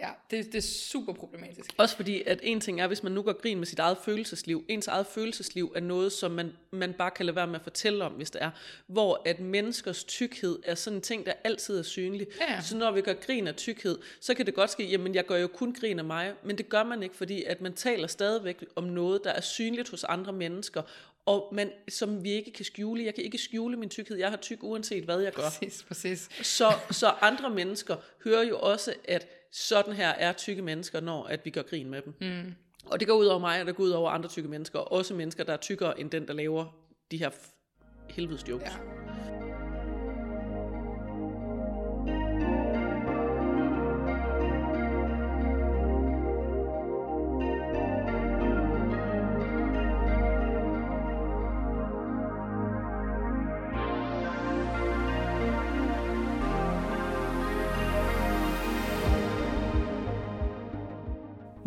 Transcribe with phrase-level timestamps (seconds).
[0.00, 1.74] Ja, det, det er super problematisk.
[1.76, 4.64] Også fordi, at en ting er, hvis man nu går grin med sit eget følelsesliv.
[4.68, 8.04] Ens eget følelsesliv er noget, som man, man bare kan lade være med at fortælle
[8.04, 8.50] om, hvis det er.
[8.86, 12.26] Hvor at menneskers tykkhed er sådan en ting, der altid er synlig.
[12.40, 12.60] Ja.
[12.62, 15.36] Så når vi gør grin af tykkhed, så kan det godt ske, jamen jeg gør
[15.36, 16.32] jo kun grin af mig.
[16.44, 19.88] Men det gør man ikke, fordi at man taler stadigvæk om noget, der er synligt
[19.88, 20.82] hos andre mennesker.
[21.26, 23.04] Og man, som vi ikke kan skjule.
[23.04, 24.16] Jeg kan ikke skjule min tykkhed.
[24.16, 25.42] Jeg har tyk uanset hvad jeg gør.
[25.42, 26.28] Præcis, præcis.
[26.42, 31.44] Så, så andre mennesker hører jo også, at sådan her er tykke mennesker, når at
[31.44, 32.14] vi gør grin med dem.
[32.20, 32.54] Mm.
[32.86, 34.78] Og det går ud over mig, og det går ud over andre tykke mennesker.
[34.78, 36.66] Også mennesker, der er tykkere end den, der laver
[37.10, 37.30] de her
[38.10, 38.72] helvedes jokes.
[38.72, 39.39] Ja.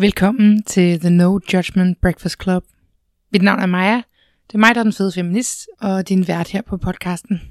[0.03, 2.63] Velkommen til The No Judgment Breakfast Club.
[3.31, 4.01] Mit navn er Maja.
[4.47, 7.41] Det er mig, der er den fede feminist, og din vært her på podcasten.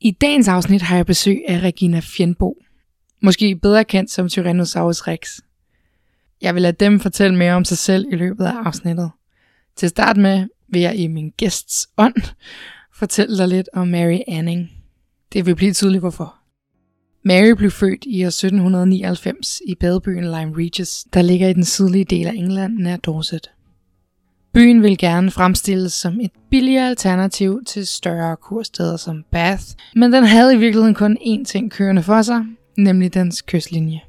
[0.00, 2.56] I dagens afsnit har jeg besøg af Regina Fjendbo.
[3.22, 5.38] Måske bedre kendt som Tyrannosaurus Rex.
[6.42, 9.10] Jeg vil lade dem fortælle mere om sig selv i løbet af afsnittet.
[9.76, 12.34] Til start med vil jeg i min gæsts ånd
[12.94, 14.70] fortælle dig lidt om Mary Anning.
[15.32, 16.45] Det vil blive tydeligt hvorfor.
[17.26, 22.04] Mary blev født i år 1799 i badebyen Lyme Regis, der ligger i den sydlige
[22.04, 23.50] del af England nær Dorset.
[24.54, 29.64] Byen vil gerne fremstilles som et billigere alternativ til større kursteder som Bath,
[29.96, 32.44] men den havde i virkeligheden kun én ting kørende for sig,
[32.78, 34.00] nemlig dens kystlinje.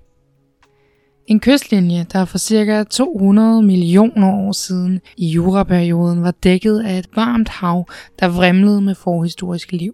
[1.27, 2.83] En kystlinje, der for ca.
[2.83, 7.87] 200 millioner år siden i juraperioden var dækket af et varmt hav,
[8.19, 9.93] der vrimlede med forhistorisk liv.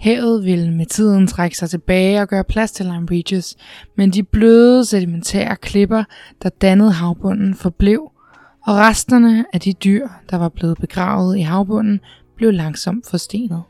[0.00, 3.56] Havet vil med tiden trække sig tilbage og gøre plads til Lime Regis,
[3.96, 6.04] men de bløde sedimentære klipper,
[6.42, 8.10] der dannede havbunden, forblev,
[8.66, 12.00] og resterne af de dyr, der var blevet begravet i havbunden,
[12.36, 13.62] blev langsomt forstenet.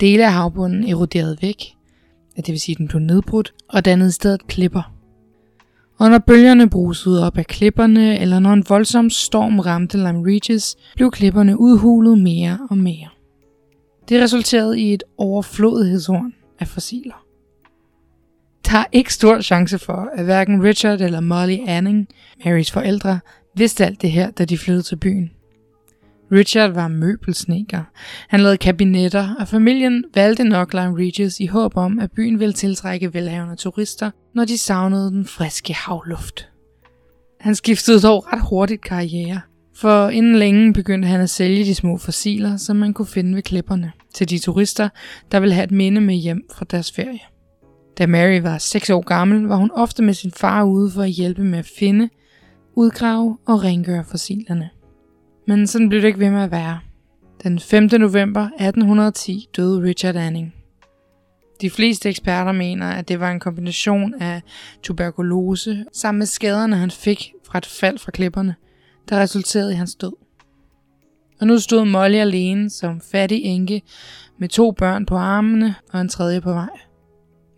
[0.00, 1.56] Dele af havbunden eroderede væk,
[2.36, 4.92] det vil sige, at den blev nedbrudt, og dannede i stedet klipper.
[5.98, 10.76] Og når bølgerne brusede op af klipperne, eller når en voldsom storm ramte Lime Regis,
[10.96, 13.08] blev klipperne udhulet mere og mere.
[14.08, 17.24] Det resulterede i et overflodighedshorn af fossiler.
[18.66, 22.08] Der er ikke stor chance for, at hverken Richard eller Molly Anning,
[22.44, 23.20] Marys forældre,
[23.56, 25.30] vidste alt det her, da de flyttede til byen.
[26.32, 27.82] Richard var møbelsneker.
[28.28, 32.52] Han lavede kabinetter, og familien valgte nok Lyme Regis i håb om, at byen ville
[32.52, 36.48] tiltrække velhavende turister, når de savnede den friske havluft.
[37.40, 39.40] Han skiftede dog ret hurtigt karriere,
[39.76, 43.42] for inden længe begyndte han at sælge de små fossiler, som man kunne finde ved
[43.42, 44.88] klipperne, til de turister,
[45.32, 47.20] der ville have et minde med hjem fra deres ferie.
[47.98, 51.10] Da Mary var 6 år gammel, var hun ofte med sin far ude for at
[51.10, 52.08] hjælpe med at finde,
[52.76, 54.70] udgrave og rengøre fossilerne.
[55.46, 56.80] Men sådan blev det ikke ved med at være.
[57.42, 57.82] Den 5.
[57.82, 60.54] november 1810 døde Richard Anning.
[61.60, 64.42] De fleste eksperter mener, at det var en kombination af
[64.82, 68.54] tuberkulose sammen med skaderne, han fik fra et fald fra klipperne,
[69.08, 70.12] der resulterede i hans død.
[71.40, 73.82] Og nu stod Molly alene som fattig enke
[74.38, 76.68] med to børn på armene og en tredje på vej.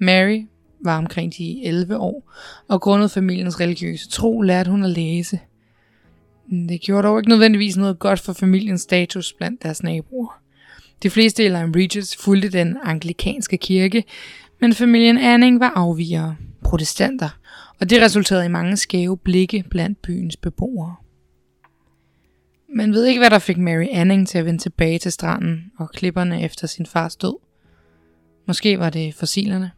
[0.01, 0.47] Mary
[0.85, 2.33] var omkring de 11 år,
[2.69, 5.41] og grundet familiens religiøse tro lærte hun at læse.
[6.69, 10.41] Det gjorde dog ikke nødvendigvis noget godt for familiens status blandt deres naboer.
[11.03, 14.05] De fleste i Lyme Regis fulgte den anglikanske kirke,
[14.61, 17.39] men familien Anning var afvigere, protestanter,
[17.81, 20.95] og det resulterede i mange skæve blikke blandt byens beboere.
[22.77, 25.91] Man ved ikke, hvad der fik Mary Anning til at vende tilbage til stranden og
[25.91, 27.37] klipperne efter sin fars død.
[28.47, 29.71] Måske var det fossilerne.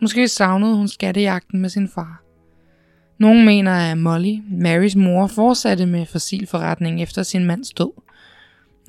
[0.00, 2.22] Måske savnede hun skattejagten med sin far.
[3.18, 7.92] Nogle mener, at Molly, Marys mor, fortsatte med fossilforretning efter sin mands død.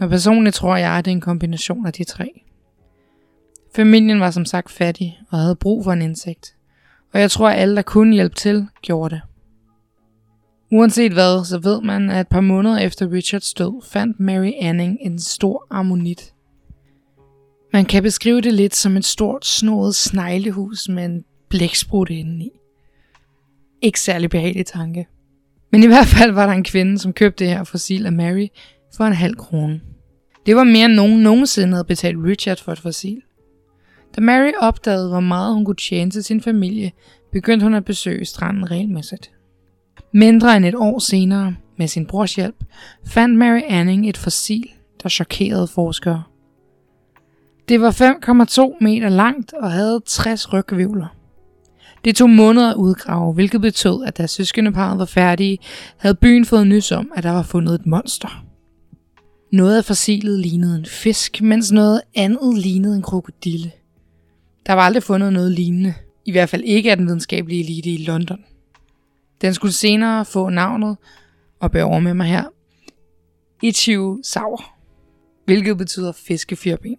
[0.02, 2.42] Og personligt tror jeg, at det er en kombination af de tre.
[3.76, 6.56] Familien var som sagt fattig og havde brug for en indsigt.
[7.14, 9.22] Og jeg tror, at alle, der kunne hjælpe til, gjorde det.
[10.72, 14.98] Uanset hvad, så ved man, at et par måneder efter Richards død, fandt Mary Anning
[15.02, 16.34] en stor ammonit.
[17.74, 22.50] Man kan beskrive det lidt som et stort snodet sneglehus med en blæksprut indeni.
[23.82, 25.08] Ikke særlig behagelig tanke.
[25.72, 28.48] Men i hvert fald var der en kvinde, som købte det her fossil af Mary
[28.98, 29.82] for en halv krone.
[30.46, 33.22] Det var mere end nogen nogensinde havde betalt Richard for et fossil.
[34.16, 36.92] Da Mary opdagede, hvor meget hun kunne tjene til sin familie,
[37.32, 39.32] begyndte hun at besøge stranden regelmæssigt.
[40.14, 42.64] Mindre end et år senere, med sin brors hjælp,
[43.06, 44.70] fandt Mary Anning et fossil,
[45.04, 46.24] der chokerede forskere.
[47.70, 47.92] Det var
[48.72, 51.16] 5,2 meter langt og havde 60 rygvivler.
[52.06, 55.58] Det tog måneder at udgrave, hvilket betød, at da søskendeparet var færdige,
[55.98, 58.46] havde byen fået nys om, at der var fundet et monster.
[59.52, 63.72] Noget af fossilet lignede en fisk, mens noget andet lignede en krokodille.
[64.66, 65.94] Der var aldrig fundet noget lignende,
[66.26, 68.40] i hvert fald ikke af den videnskabelige elite i London.
[69.42, 70.98] Den skulle senere få navnet,
[71.60, 72.44] og bære over med mig her,
[73.62, 74.76] Ichiosaur,
[75.46, 76.98] hvilket betyder fiskefirben.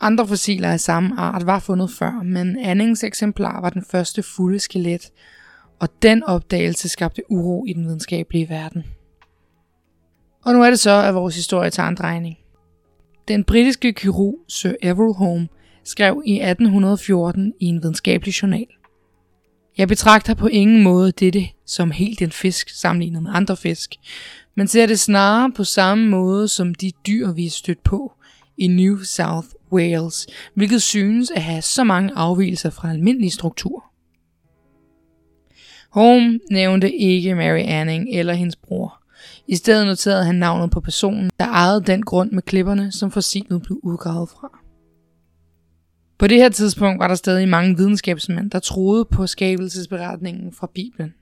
[0.00, 4.58] Andre fossiler af samme art var fundet før, men Annings eksemplar var den første fulde
[4.58, 5.10] skelet,
[5.80, 8.84] og den opdagelse skabte uro i den videnskabelige verden.
[10.44, 12.36] Og nu er det så, at vores historie tager en drejning.
[13.28, 15.48] Den britiske kirurg Sir Everell Home
[15.84, 18.66] skrev i 1814 i en videnskabelig journal.
[19.78, 23.94] Jeg betragter på ingen måde dette som helt en fisk sammenlignet med andre fisk,
[24.54, 28.12] men ser det snarere på samme måde som de dyr, vi er stødt på
[28.58, 33.84] i New South Wales, hvilket synes at have så mange afvielser fra almindelig struktur.
[35.90, 39.02] Home nævnte ikke Mary Anning eller hendes bror.
[39.46, 43.62] I stedet noterede han navnet på personen, der ejede den grund med klipperne, som fossilet
[43.62, 44.65] blev udgravet fra.
[46.18, 51.14] På det her tidspunkt var der stadig mange videnskabsmænd, der troede på skabelsesberetningen fra Bibelen.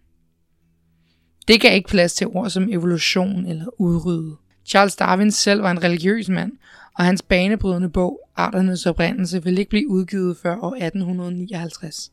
[1.49, 4.37] Det gav ikke plads til ord som evolution eller udrydde.
[4.67, 6.53] Charles Darwin selv var en religiøs mand,
[6.99, 12.13] og hans banebrydende bog, Arternes oprindelse, ville ikke blive udgivet før år 1859.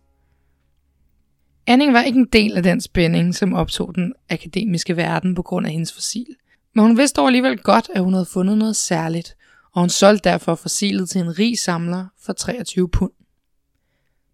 [1.68, 5.66] Anning var ikke en del af den spænding, som optog den akademiske verden på grund
[5.66, 6.36] af hendes fossil.
[6.76, 9.36] Men hun vidste dog alligevel godt, at hun havde fundet noget særligt,
[9.74, 13.12] og hun solgte derfor fossilet til en rig samler for 23 pund.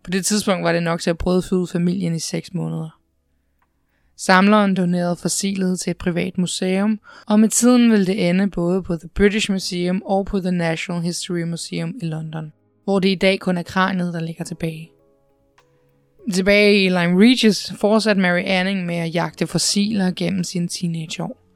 [0.03, 2.99] På det tidspunkt var det nok til at brødføde familien i 6 måneder.
[4.19, 8.95] Samleren donerede fossilet til et privat museum, og med tiden ville det ende både på
[8.95, 12.53] The British Museum og på The National History Museum i London,
[12.83, 14.91] hvor det i dag kun er kraniet, der ligger tilbage.
[16.33, 21.46] Tilbage i Lyme Regis fortsatte Mary Anning med at jagte fossiler gennem sine teenageår.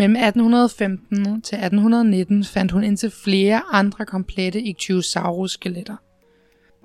[0.00, 5.96] Mellem 1815 til 1819 fandt hun indtil flere andre komplette Ichthyosaurus-skeletter.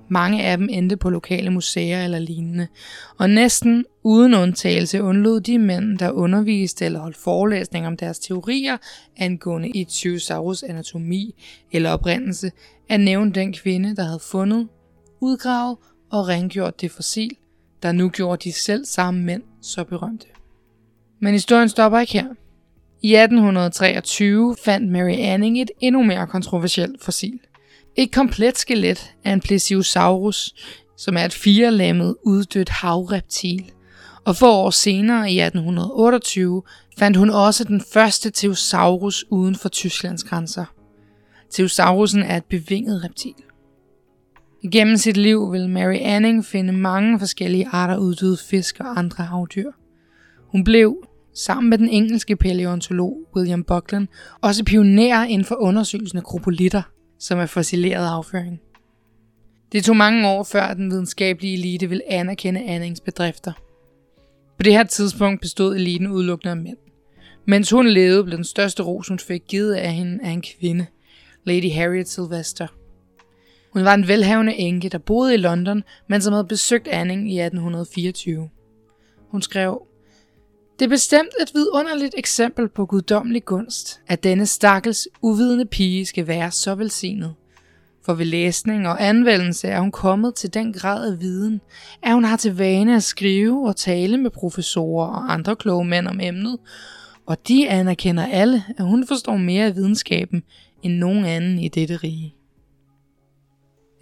[0.09, 2.67] Mange af dem endte på lokale museer eller lignende,
[3.17, 8.77] og næsten uden undtagelse undlod de mænd, der underviste eller holdt forelæsning om deres teorier
[9.18, 11.35] angående Ichthyosaurus anatomi
[11.71, 12.51] eller oprindelse,
[12.89, 14.68] at nævne den kvinde, der havde fundet,
[15.19, 15.77] udgravet
[16.11, 17.31] og rengjort det fossil,
[17.83, 20.27] der nu gjorde de selv samme mænd så berømte.
[21.19, 22.27] Men historien stopper ikke her.
[23.06, 27.40] I 1823 fandt Mary Anning et endnu mere kontroversielt fossil.
[27.96, 30.56] Et komplet skelet af en plesiosaurus,
[30.98, 33.72] som er et firelemmet uddødt havreptil.
[34.24, 36.62] Og få år senere, i 1828,
[36.98, 40.66] fandt hun også den første Theosaurus uden for Tysklands grænser.
[41.52, 43.34] Theosaurusen er et bevinget reptil.
[44.72, 49.72] Gennem sit liv vil Mary Anning finde mange forskellige arter uddøde fisk og andre havdyr.
[50.52, 51.05] Hun blev,
[51.35, 54.07] sammen med den engelske paleontolog William Buckland,
[54.41, 56.81] også pionerer inden for undersøgelsen af kropolitter,
[57.19, 58.61] som er fossileret afføring.
[59.71, 63.51] Det tog mange år før den videnskabelige elite ville anerkende Annings bedrifter.
[64.57, 66.77] På det her tidspunkt bestod eliten udelukkende af mænd.
[67.45, 70.85] Mens hun levede, blev den største ros, hun fik givet af hende af en kvinde,
[71.43, 72.67] Lady Harriet Sylvester.
[73.73, 77.39] Hun var en velhavende enke, der boede i London, men som havde besøgt Anning i
[77.39, 78.49] 1824.
[79.31, 79.81] Hun skrev,
[80.79, 86.27] det er bestemt et vidunderligt eksempel på guddommelig gunst, at denne stakkels uvidende pige skal
[86.27, 87.33] være så velsignet.
[88.05, 91.61] For ved læsning og anvendelse er hun kommet til den grad af viden,
[92.03, 96.07] at hun har til vane at skrive og tale med professorer og andre kloge mænd
[96.07, 96.57] om emnet,
[97.25, 100.44] og de anerkender alle, at hun forstår mere af videnskaben
[100.83, 102.35] end nogen anden i dette rige.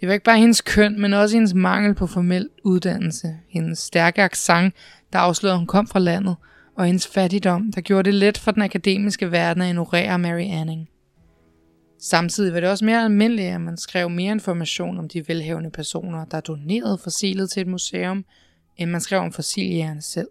[0.00, 4.22] Det var ikke bare hendes køn, men også hendes mangel på formel uddannelse, hendes stærke
[4.22, 4.74] accent,
[5.12, 6.36] der afslørede, at hun kom fra landet,
[6.76, 10.88] og hendes fattigdom, der gjorde det let for den akademiske verden at ignorere Mary Anning.
[11.98, 16.24] Samtidig var det også mere almindeligt, at man skrev mere information om de velhavende personer,
[16.24, 18.24] der donerede fossilet til et museum,
[18.76, 20.28] end man skrev om fossiljægerne selv.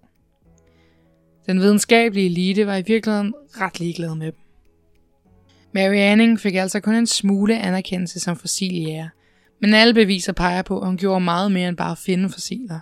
[1.46, 4.40] Den videnskabelige elite var i virkeligheden ret ligeglad med dem.
[5.74, 9.10] Mary Anning fik altså kun en smule anerkendelse som fossiljæger,
[9.62, 12.80] men alle beviser peger på, at hun gjorde meget mere end bare at finde fossiler.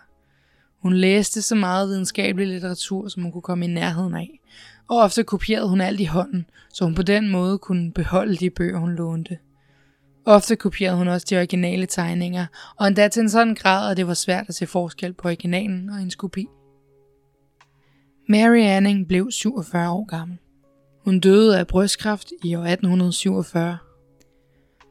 [0.81, 4.39] Hun læste så meget videnskabelig litteratur, som hun kunne komme i nærheden af,
[4.89, 8.50] og ofte kopierede hun alt i hånden, så hun på den måde kunne beholde de
[8.50, 9.38] bøger, hun lånte.
[10.25, 12.45] Ofte kopierede hun også de originale tegninger,
[12.77, 15.89] og endda til en sådan grad, at det var svært at se forskel på originalen
[15.89, 16.47] og hendes kopi.
[18.29, 20.38] Mary Anning blev 47 år gammel.
[21.05, 23.77] Hun døde af brystkræft i år 1847.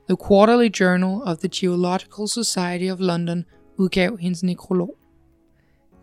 [0.08, 3.44] The Quarterly Journal of the Geological Society of London
[3.78, 4.99] udgav hendes nekrolog.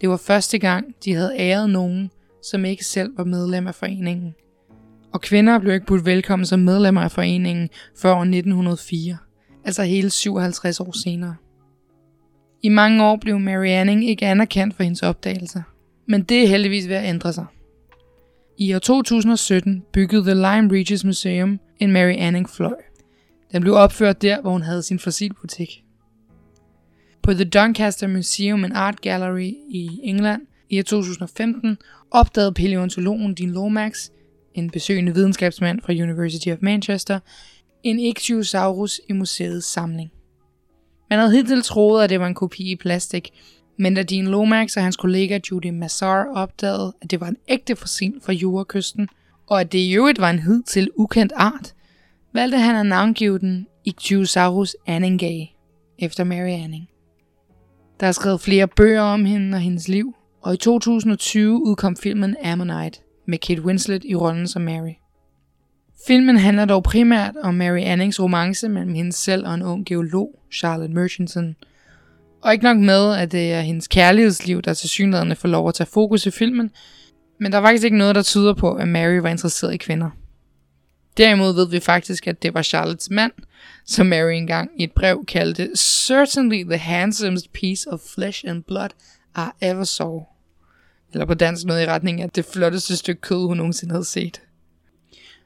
[0.02, 2.12] Det var første gang, de havde æret nogen,
[2.44, 4.36] som ikke selv var medlem af foreningen.
[5.14, 7.70] Og kvinder blev ikke budt velkommen som medlemmer af foreningen
[8.02, 9.18] før år 1904,
[9.66, 11.36] altså hele 57 år senere.
[12.64, 15.62] I mange år blev Mary Anning ikke anerkendt for hendes opdagelser,
[16.08, 17.46] men det er heldigvis ved at ændre sig.
[18.58, 22.76] I år 2017 byggede The Lyme Regis Museum en Mary Anning fløj.
[23.52, 25.84] Den blev opført der, hvor hun havde sin fossilbutik.
[27.24, 31.78] På The Doncaster Museum and Art Gallery i England i 2015
[32.12, 34.10] opdagede paleontologen Dean Lomax,
[34.54, 37.20] en besøgende videnskabsmand fra University of Manchester,
[37.84, 40.12] en Ichthyosaurus i museets samling.
[41.10, 43.30] Man havde hidtil troet, at det var en kopi i plastik,
[43.80, 47.76] men da Dean Lomax og hans kollega Judy Massar opdagede, at det var en ægte
[47.76, 49.08] fossil fra Jurakysten,
[49.48, 51.74] og at det i øvrigt var en hidtil ukendt art,
[52.34, 55.48] valgte han at navngive den Ichthyosaurus anningae,
[56.00, 56.88] efter Mary Anning.
[58.00, 62.36] Der er skrevet flere bøger om hende og hendes liv, og i 2020 udkom filmen
[62.44, 64.94] Ammonite med Kate Winslet i rollen som Mary.
[66.08, 70.40] Filmen handler dog primært om Mary Annings romance mellem hende selv og en ung geolog,
[70.54, 71.56] Charlotte Murchison.
[72.44, 75.74] Og ikke nok med, at det er hendes kærlighedsliv, der til synligheden får lov at
[75.74, 76.72] tage fokus i filmen,
[77.40, 80.10] men der er faktisk ikke noget, der tyder på, at Mary var interesseret i kvinder.
[81.18, 83.32] Derimod ved vi faktisk, at det var Charlottes mand,
[83.86, 88.90] som Mary engang i et brev kaldte Certainly the handsomest piece of flesh and blood
[89.38, 90.22] I ever saw.
[91.14, 94.42] Eller på dansk noget i retning af det flotteste stykke kød, hun nogensinde havde set.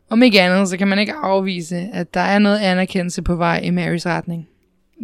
[0.10, 3.60] Om ikke andet, så kan man ikke afvise, at der er noget anerkendelse på vej
[3.64, 4.48] i Marys retning.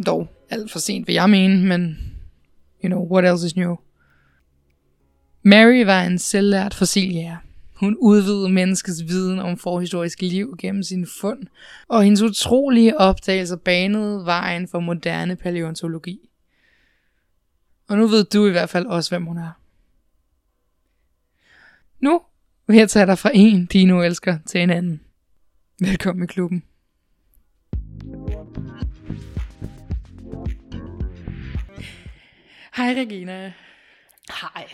[0.06, 1.98] Dog alt for sent, vil jeg mene, men
[2.84, 3.76] you know, what else is new?
[5.42, 7.36] Mary var en selvlært fossiljæger.
[7.80, 11.46] Hun udvidede menneskets viden om forhistoriske liv gennem sine fund,
[11.88, 16.30] og hendes utrolige opdagelser banede vejen for moderne paleontologi.
[17.88, 19.50] Og nu ved du i hvert fald også, hvem hun er.
[22.00, 22.22] Nu
[22.66, 25.00] vil jeg tage dig fra en dino-elsker til en anden.
[25.80, 26.62] Velkommen i klubben.
[32.76, 33.52] Hej Regina.
[34.30, 34.68] Hej.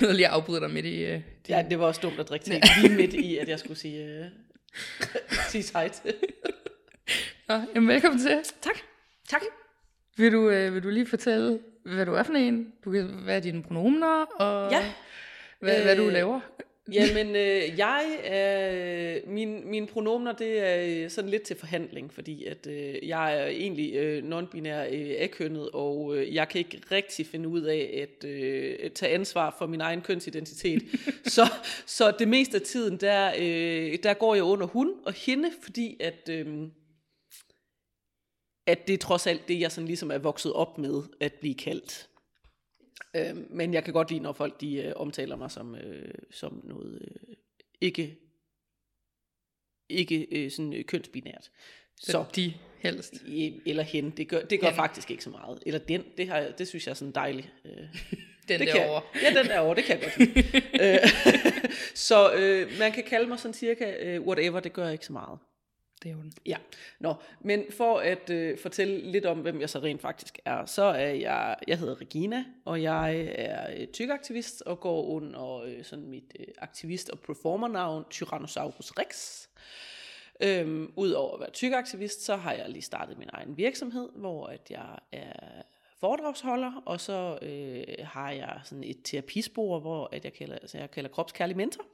[0.00, 1.14] nu jeg afbryde dig midt i...
[1.14, 3.78] Uh, Ja, det var også dumt at drikke te lige midt i, at jeg skulle
[3.78, 5.06] sige, uh,
[5.50, 6.14] sige hej til.
[7.48, 8.38] Nå, jamen, velkommen til.
[8.62, 8.76] Tak.
[9.28, 9.40] Tak.
[10.16, 12.72] Vil du, uh, vil du lige fortælle, hvad du er for en?
[12.84, 14.92] Du kan, hvad er dine pronomener, og Ja.
[15.60, 16.40] hvad, øh, hvad du Øh, laver?
[16.90, 22.44] Jamen, øh, jeg er, min, mine pronomener, det er øh, sådan lidt til forhandling, fordi
[22.44, 27.26] at øh, jeg er egentlig øh, non-binær øh, akønnet, og øh, jeg kan ikke rigtig
[27.26, 30.82] finde ud af at øh, tage ansvar for min egen kønsidentitet.
[31.24, 31.42] så,
[31.86, 35.96] så det meste af tiden, der, øh, der går jeg under hun og hende, fordi
[36.00, 36.28] at...
[36.30, 36.46] Øh,
[38.66, 41.54] at det er trods alt det, jeg sådan ligesom er vokset op med at blive
[41.54, 42.08] kaldt.
[43.16, 46.60] Øh, men jeg kan godt lide, når folk de øh, omtaler mig som, øh, som
[46.64, 47.34] noget øh,
[47.80, 48.18] ikke,
[49.88, 51.50] ikke øh, sådan øh, kønsbinært.
[51.96, 53.14] Så, de helst.
[53.66, 54.76] eller hen, det gør, det gør Hen.
[54.76, 55.62] faktisk ikke så meget.
[55.66, 57.52] Eller den, det, har, det synes jeg er sådan dejligt.
[57.64, 57.72] Øh,
[58.48, 59.02] Den det derovre.
[59.12, 60.62] Kan, ja, den derovre, det kan jeg godt lide.
[60.82, 60.98] Øh,
[62.08, 65.38] så øh, man kan kalde mig sådan cirka øh, whatever, det gør ikke så meget.
[66.02, 66.32] Det er jo den.
[66.46, 66.56] Ja,
[67.00, 70.82] Nå, men for at øh, fortælle lidt om, hvem jeg så rent faktisk er, så
[70.82, 75.84] er jeg, jeg hedder Regina, og jeg øh, er øh, tykaktivist og går under øh,
[75.84, 79.46] sådan mit øh, aktivist- og performernavn Tyrannosaurus Rex.
[80.42, 84.70] Øhm, Udover at være tykaktivist, så har jeg lige startet min egen virksomhed, hvor at
[84.70, 85.62] jeg er
[86.00, 90.90] foredragsholder, og så øh, har jeg sådan et terapispor, hvor at jeg kalder, altså jeg
[90.90, 91.84] kalder kropskærlig mentor.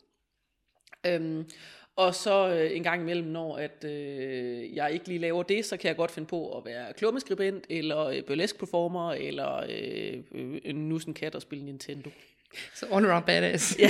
[1.06, 1.50] Øhm,
[1.98, 5.76] og så øh, en gang imellem, når at, øh, jeg ikke lige laver det, så
[5.76, 10.60] kan jeg godt finde på at være klummeskribent, eller øh, burlesk performer, eller øh, øh,
[10.64, 12.10] en nussen kat og spille Nintendo.
[12.74, 13.76] Så all around badass.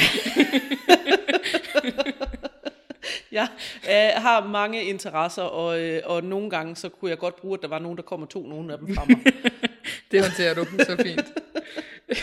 [3.32, 3.48] Ja.
[3.86, 7.54] jeg øh, har mange interesser, og, øh, og nogle gange så kunne jeg godt bruge,
[7.54, 9.18] at der var nogen, der kom og tog nogle af dem fra mig.
[10.10, 11.26] Det håndterer du så fint.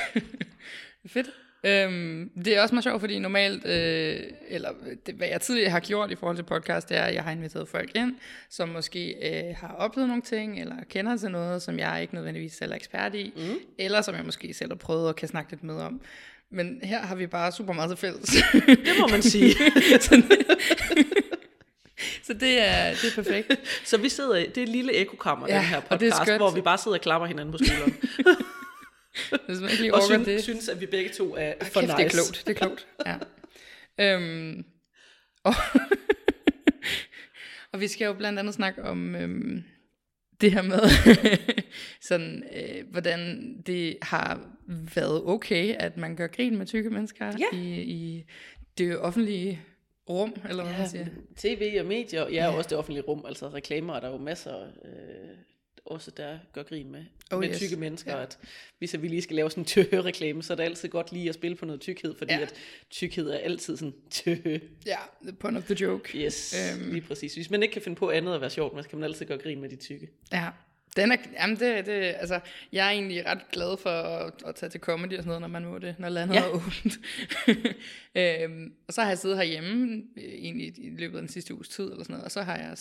[1.13, 1.27] Fedt.
[1.65, 4.69] Øhm, det er også meget sjovt, fordi normalt, øh, eller
[5.05, 7.31] det, hvad jeg tidligere har gjort i forhold til podcast, det er, at jeg har
[7.31, 8.15] inviteret folk ind,
[8.49, 12.53] som måske øh, har oplevet nogle ting, eller kender til noget, som jeg ikke nødvendigvis
[12.53, 13.57] selv er ekspert i, mm.
[13.77, 16.01] eller som jeg måske selv har prøvet og kan snakke lidt med om.
[16.51, 18.29] Men her har vi bare super meget til fælles.
[18.65, 19.53] Det må man sige.
[22.23, 23.53] så, det, er, det er perfekt.
[23.85, 26.51] Så vi sidder i det er et lille ekokammer, Ja, den her er podcast, hvor
[26.51, 27.95] vi bare sidder og klapper hinanden på skulderen.
[29.47, 30.43] Hvis man ikke lige og synes, det.
[30.43, 31.97] synes, at vi begge to er Ej, for kæft, nice.
[31.97, 34.15] det er klogt, det er klogt, ja.
[34.15, 34.65] øhm,
[35.43, 35.53] og,
[37.71, 39.63] og vi skal jo blandt andet snakke om øhm,
[40.41, 40.79] det her med,
[42.09, 47.57] sådan, øh, hvordan det har været okay, at man gør grin med tykke mennesker Ja.
[47.57, 48.25] i, i
[48.77, 49.61] det offentlige
[50.09, 51.05] rum, eller hvad man siger.
[51.37, 54.63] TV og medier, ja, og også det offentlige rum, altså reklamer, er der jo masser,
[54.63, 55.37] øh,
[55.85, 57.57] også der gør grin med, Oh, med yes.
[57.57, 58.21] tykke mennesker, Ja.
[58.23, 58.37] at
[58.77, 61.35] hvis vi lige skal lave sådan en tøhe-reklame, så er det altid godt lige at
[61.35, 62.39] spille på noget tykkhed, fordi Ja.
[62.41, 62.53] at
[62.89, 64.61] tykkhed er altid sådan tøhe.
[64.85, 66.17] Ja, the point of the joke.
[66.17, 66.91] Yes, Øhm.
[66.91, 67.35] lige præcis.
[67.35, 69.37] Hvis man ikke kan finde på andet at være sjovt, så kan man altid gøre
[69.37, 70.09] grin med de tykke.
[70.33, 70.47] Ja,
[70.95, 72.39] den er, jamen det, det, altså,
[72.71, 75.47] jeg er egentlig ret glad for at, at tage til comedy og sådan noget, når
[75.47, 76.41] man må det, når landet ja.
[76.43, 76.99] Er åbent.
[78.15, 81.83] øhm, og så har jeg siddet herhjemme egentlig i løbet af den sidste uges tid,
[81.91, 82.77] eller sådan noget, og så har jeg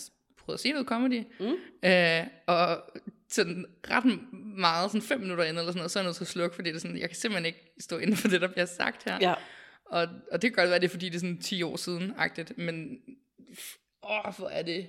[0.47, 1.57] noget comedy, mm.
[1.83, 2.83] øh, og
[3.29, 4.21] sådan ret
[4.57, 6.55] meget, sådan fem minutter ind eller sådan noget, så er jeg nødt til at slukke,
[6.55, 9.05] fordi det er sådan, jeg kan simpelthen ikke stå inden for det, der bliver sagt
[9.05, 9.19] her.
[9.21, 9.35] Ja,
[9.85, 12.59] Og, og det kan godt være, det er fordi, det er sådan 10 år siden-agtigt,
[12.59, 12.99] men
[14.03, 14.87] åh, hvor er det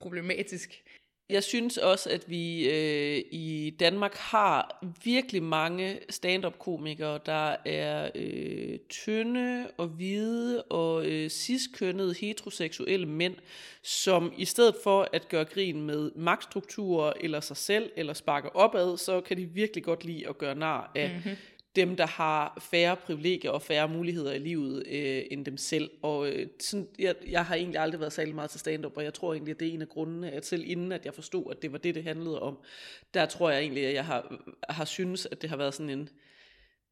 [0.00, 0.82] problematisk.
[1.28, 8.71] Jeg synes også, at vi øh, i Danmark har virkelig mange stand-up-komikere, der er øh,
[8.88, 13.34] tynde og hvide og øh, ciskønnede heteroseksuelle mænd,
[13.82, 18.96] som i stedet for at gøre grin med magtstrukturer eller sig selv eller sparke opad,
[18.96, 21.36] så kan de virkelig godt lide at gøre nar af mm-hmm
[21.76, 25.90] dem, der har færre privilegier og færre muligheder i livet øh, end dem selv.
[26.02, 29.14] Og øh, sådan, jeg, jeg har egentlig aldrig været særlig meget til stand-up, og jeg
[29.14, 31.62] tror egentlig, at det er en af grundene, at selv inden at jeg forstod, at
[31.62, 32.58] det var det, det handlede om,
[33.14, 36.08] der tror jeg egentlig, at jeg har, har synes, at det har været sådan en,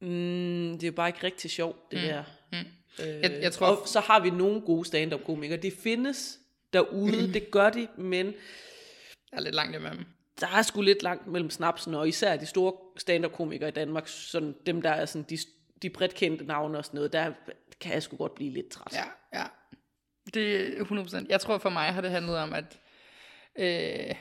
[0.01, 2.05] mm, det er jo bare ikke rigtig sjovt, det mm.
[2.05, 2.25] her.
[2.53, 2.59] Mm.
[3.05, 5.59] Øh, Jeg- jeg tror- Og så har vi nogle gode stand-up-komikere.
[5.59, 6.39] De findes
[6.73, 10.05] derude, det gør de, men Der er lidt langt imellem.
[10.41, 14.55] der er sgu lidt langt mellem snapsen, og især de store stand-up-komikere i Danmark, sådan
[14.67, 15.39] dem, der er sådan de,
[15.83, 17.33] de bredt kendte navne og sådan noget, der
[17.81, 18.93] kan jeg sgu godt blive lidt træt.
[18.95, 19.45] Ja, ja.
[20.35, 21.27] Det er 100%.
[21.29, 22.79] Jeg tror for mig har det handlet om, at,
[23.59, 24.15] øh,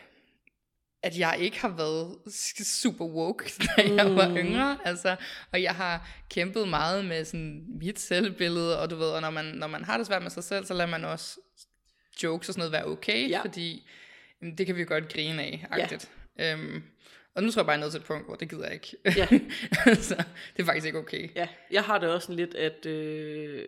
[1.04, 2.18] at jeg ikke har været
[2.66, 4.78] super woke, da jeg var yngre.
[4.86, 5.16] Altså,
[5.52, 9.46] og jeg har kæmpet meget med sådan mit selvbillede, og du ved, og når man,
[9.46, 11.40] når man har det svært med sig selv, så lader man også
[12.24, 13.42] jokes og sådan noget være okay, Ja.
[13.42, 13.88] fordi
[14.42, 16.12] jamen, det kan vi godt grine af, agtigt.
[16.40, 16.84] Øhm,
[17.36, 18.74] og nu tror jeg bare, jeg er nået til et punkt, hvor det gider jeg
[18.74, 18.98] ikke.
[19.18, 19.28] Ja.
[19.92, 20.16] altså,
[20.58, 21.30] det er faktisk ikke okay.
[21.36, 23.66] Ja, jeg har det også sådan lidt, at, øh,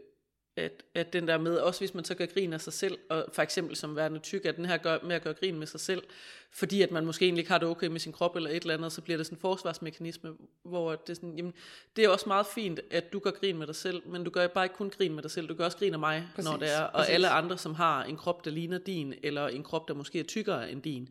[0.55, 3.25] at, at den der med, også hvis man så gør grin af sig selv, og
[3.33, 5.79] for eksempel som værende tyk, at den her gør, med at gøre grin med sig
[5.79, 6.03] selv,
[6.51, 8.73] fordi at man måske egentlig ikke har det okay med sin krop eller et eller
[8.73, 10.31] andet, så bliver det sådan en forsvarsmekanisme,
[10.63, 11.53] hvor det er sådan, jamen,
[11.95, 14.47] det er også meget fint, at du gør grin med dig selv, men du gør
[14.47, 16.57] bare ikke kun grin med dig selv, du gør også grin af mig, Præcis, når
[16.57, 17.13] det er, og præcis.
[17.13, 20.23] alle andre, som har en krop, der ligner din, eller en krop, der måske er
[20.23, 21.09] tykkere end din.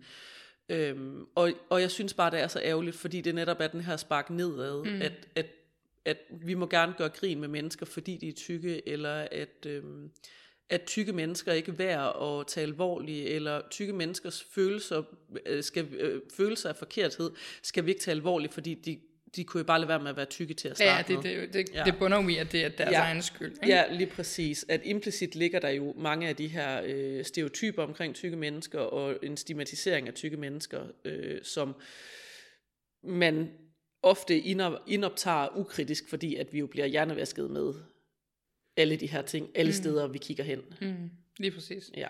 [0.68, 3.80] Øhm, og, og jeg synes bare, det er så ærgerligt, fordi det netop er den
[3.80, 5.02] her spark nedad, mm.
[5.02, 5.46] at, at,
[6.04, 10.10] at vi må gerne gøre grin med mennesker, fordi de er tykke, eller at, øhm,
[10.70, 15.02] at tykke mennesker ikke er værd at tage alvorligt, eller tykke menneskers følelser,
[15.46, 17.30] øh, skal, øh, følelser af forkerthed,
[17.62, 19.00] skal vi ikke tage alvorligt, fordi de,
[19.36, 21.24] de kunne jo bare lade være med at være tykke til at starte Ja, det,
[21.24, 21.82] det, det, Ja.
[21.84, 23.00] det bunder jo i, at det er deres Ja.
[23.00, 23.52] egen skyld.
[23.52, 23.66] Ikke?
[23.66, 24.66] Ja, lige præcis.
[24.68, 29.16] At implicit ligger der jo mange af de her øh, stereotyper omkring tykke mennesker, og
[29.22, 31.74] en stigmatisering af tykke mennesker, øh, som
[33.04, 33.50] man
[34.02, 37.74] ofte indop- indoptager ukritisk, fordi at vi jo bliver hjernevasket med
[38.76, 39.74] alle de her ting, alle mm.
[39.74, 40.60] steder vi kigger hen.
[40.80, 41.90] Mm, lige præcis.
[41.96, 42.08] Ja.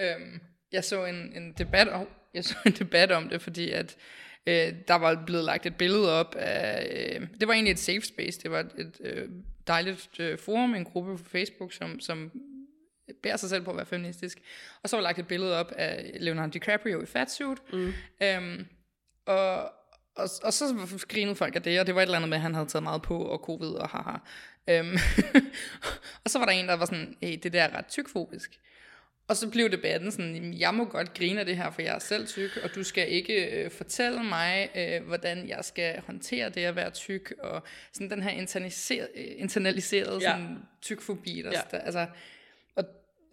[0.00, 0.40] Øhm,
[0.72, 3.96] jeg så en, en debat om, jeg så en debat om det, fordi at
[4.46, 8.00] øh, der var blevet lagt et billede op af, øh, det var egentlig et safe
[8.00, 9.28] space, det var et, et øh,
[9.66, 12.30] dejligt øh, forum, en gruppe på Facebook, som, som
[13.22, 14.42] bærer sig selv på at være feministisk.
[14.82, 17.58] Og så var lagt et billede op af Leonardo DiCaprio i fatsuit.
[17.72, 17.92] Mm.
[18.22, 18.66] Øhm,
[19.26, 19.72] og,
[20.16, 20.74] og, og så
[21.08, 22.82] grinede folk af det, og det var et eller andet med, at han havde taget
[22.82, 24.16] meget på, og covid, og haha.
[24.68, 24.96] Øhm,
[26.24, 28.58] og så var der en, der var sådan, hey, det der er ret tykfobisk.
[29.28, 31.94] Og så blev debatten sådan, "Jamen, jeg må godt grine af det her, for jeg
[31.94, 36.48] er selv tyk, og du skal ikke øh, fortælle mig, øh, hvordan jeg skal håndtere
[36.50, 40.30] det at være tyk, og sådan den her internaliseret, øh, internaliserede Ja.
[40.30, 41.60] sådan, tykfobi, der, Ja.
[41.70, 42.06] der, altså,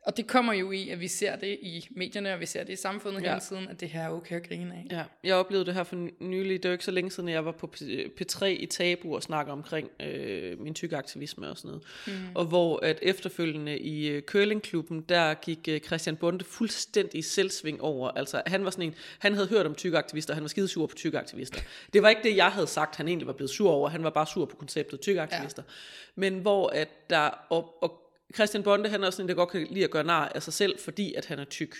[0.05, 2.73] og, det kommer jo i, at vi ser det i medierne, og vi ser det
[2.73, 3.29] i samfundet Ja.
[3.29, 4.85] hele tiden, at det her er okay at grine af.
[4.91, 6.63] Ja, jeg oplevede det her for nylig.
[6.63, 9.23] Det er jo ikke så længe siden, jeg var på P- P3 i Tabu og
[9.23, 11.83] snakker omkring øh, min tykke aktivisme og sådan noget.
[12.07, 12.13] Mm.
[12.35, 18.09] Og hvor at efterfølgende i øh, curlingklubben, der gik øh, Christian Bonde fuldstændig selvsving over.
[18.09, 20.95] Altså han var sådan en, han havde hørt om tykke aktivister, han var skidesur på
[20.95, 21.61] tykke aktivister.
[21.93, 23.89] Det var ikke det, jeg havde sagt, han egentlig var blevet sur over.
[23.89, 25.63] Han var bare sur på konceptet tykke aktivister.
[25.67, 25.71] Ja.
[26.15, 29.67] Men hvor at der, og, og Christian Bonde, han er også sådan der godt kan
[29.71, 31.75] lide at gøre nar af sig selv, fordi at han er tyk.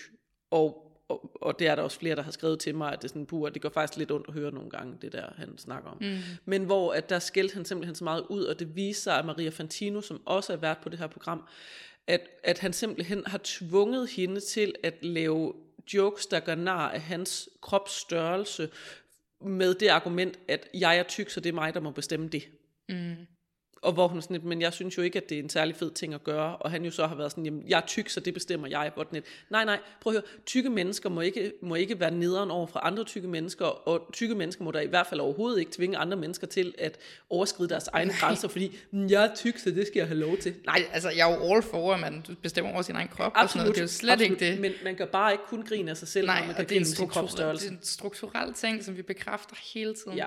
[0.50, 3.04] Og, og, og det er der også flere, der har skrevet til mig, at det
[3.04, 5.58] er sådan, puh, det går faktisk lidt ondt at høre nogle gange, det der, han
[5.58, 5.96] snakker om.
[6.00, 6.18] Mm.
[6.44, 9.24] Men hvor at der skældte han simpelthen så meget ud, og det viser sig, at
[9.24, 11.42] Maria Fantino, som også er vært på det her program,
[12.06, 15.54] at, at han simpelthen har tvunget hende til at lave
[15.94, 18.70] jokes, der gør nar af hans kropsstørrelse,
[19.40, 22.48] med det argument, at jeg er tyk, så det er mig, der må bestemme det.
[22.88, 23.16] Mm.
[23.82, 25.76] Og hvor hun sådan lidt, men jeg synes jo ikke, at det er en særlig
[25.76, 26.56] fed ting at gøre.
[26.56, 28.90] Og han jo så har været sådan, jamen jeg er tyk, så det bestemmer jeg.
[28.94, 32.50] Hvor lidt, nej, nej, prøv at høre, tykke mennesker må ikke, må ikke være nederen
[32.50, 35.72] over for andre tykke mennesker, og tykke mennesker må der i hvert fald overhovedet ikke
[35.72, 36.98] tvinge andre mennesker til at
[37.30, 40.36] overskride deres egne grænser, fordi "Mm, jeg er tyk, så det skal jeg have lov
[40.36, 40.54] til.
[40.66, 43.48] Nej, altså jeg er jo all for, at man bestemmer over sin egen krop og
[43.48, 43.74] sådan noget.
[43.74, 44.60] Det er jo slet absolut, ikke det.
[44.60, 46.68] Men man kan bare ikke kun grine af sig selv, Nej, når man kan er,
[46.68, 47.64] grine sin kropsstørrelse.
[47.66, 50.16] det er en strukturel ting, som vi bekræfter hele tiden.
[50.16, 50.26] Ja.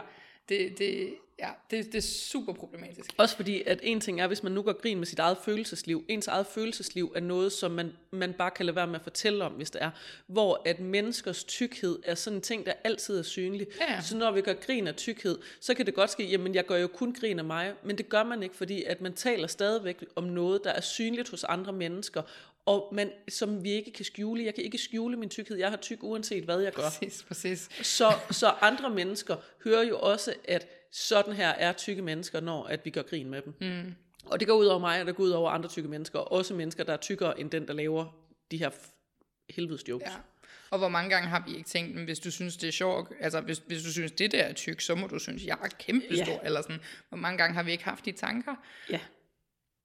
[0.49, 1.07] Det, det,
[1.43, 3.13] ja, det, det er super problematisk.
[3.17, 6.05] Også fordi, at en ting er, hvis man nu går grin med sit eget følelsesliv.
[6.07, 9.43] Ens eget følelsesliv er noget, som man, man bare kan lade være med at fortælle
[9.43, 9.89] om, hvis det er.
[10.27, 13.67] Hvor at menneskers tykkhed er sådan en ting, der altid er synlig.
[13.89, 14.01] Ja.
[14.01, 16.77] Så når vi gør grin af tykkhed, så kan det godt ske, jamen jeg gør
[16.77, 17.73] jo kun grin af mig.
[17.83, 21.29] Men det gør man ikke, fordi at man taler stadigvæk om noget, der er synligt
[21.29, 22.21] hos andre mennesker.
[22.65, 24.45] Og man, som vi ikke kan skjule.
[24.45, 25.57] Jeg kan ikke skjule min tykkhed.
[25.57, 26.83] Jeg har tyk uanset hvad jeg gør.
[26.83, 27.69] Præcis, præcis.
[27.81, 32.85] Så, så andre mennesker hører jo også, at sådan her er tykke mennesker, når at
[32.85, 33.53] vi gør grin med dem.
[33.61, 33.95] Mm.
[34.25, 36.19] Og det går ud over mig, og det går ud over andre tykke mennesker.
[36.19, 38.05] Også mennesker, der er tykkere end den, der laver
[38.51, 38.69] de her
[39.49, 40.07] helvedes jokes.
[40.07, 40.15] Ja.
[40.69, 43.11] Og hvor mange gange har vi ikke tænkt, men hvis du synes, det er sjovt,
[43.19, 45.67] altså hvis, hvis du synes, det der er tyk, så må du synes, jeg er
[45.67, 46.39] kæmpe stor, Ja.
[46.43, 46.79] eller sådan.
[47.09, 48.55] Hvor mange gange har vi ikke haft de tanker?
[48.89, 48.99] ja.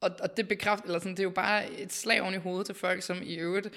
[0.00, 2.66] Og, og det bekræfter, eller sådan, det er jo bare et slag oven i hovedet
[2.66, 3.68] til folk, som i øvrigt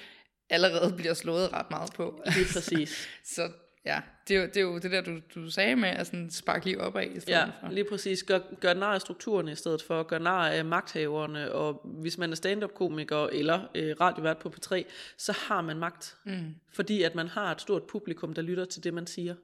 [0.50, 2.22] allerede bliver slået ret meget på.
[2.36, 3.08] Lige præcis.
[3.34, 3.50] Så
[3.86, 6.30] ja, det er jo det, er jo det der, du, du sagde med at sådan
[6.30, 7.72] sparke lige opad i stedet Ja, for.
[7.72, 8.22] lige præcis.
[8.22, 10.02] Gør, gør nar af strukturerne i stedet for.
[10.02, 11.52] Gør nar af magthaverne.
[11.52, 14.82] Og hvis man er stand-up-komiker eller øh, radiovært på P3,
[15.16, 16.16] så har man magt.
[16.24, 16.54] Mm.
[16.72, 19.34] Fordi at man har et stort publikum, der lytter til det, man siger.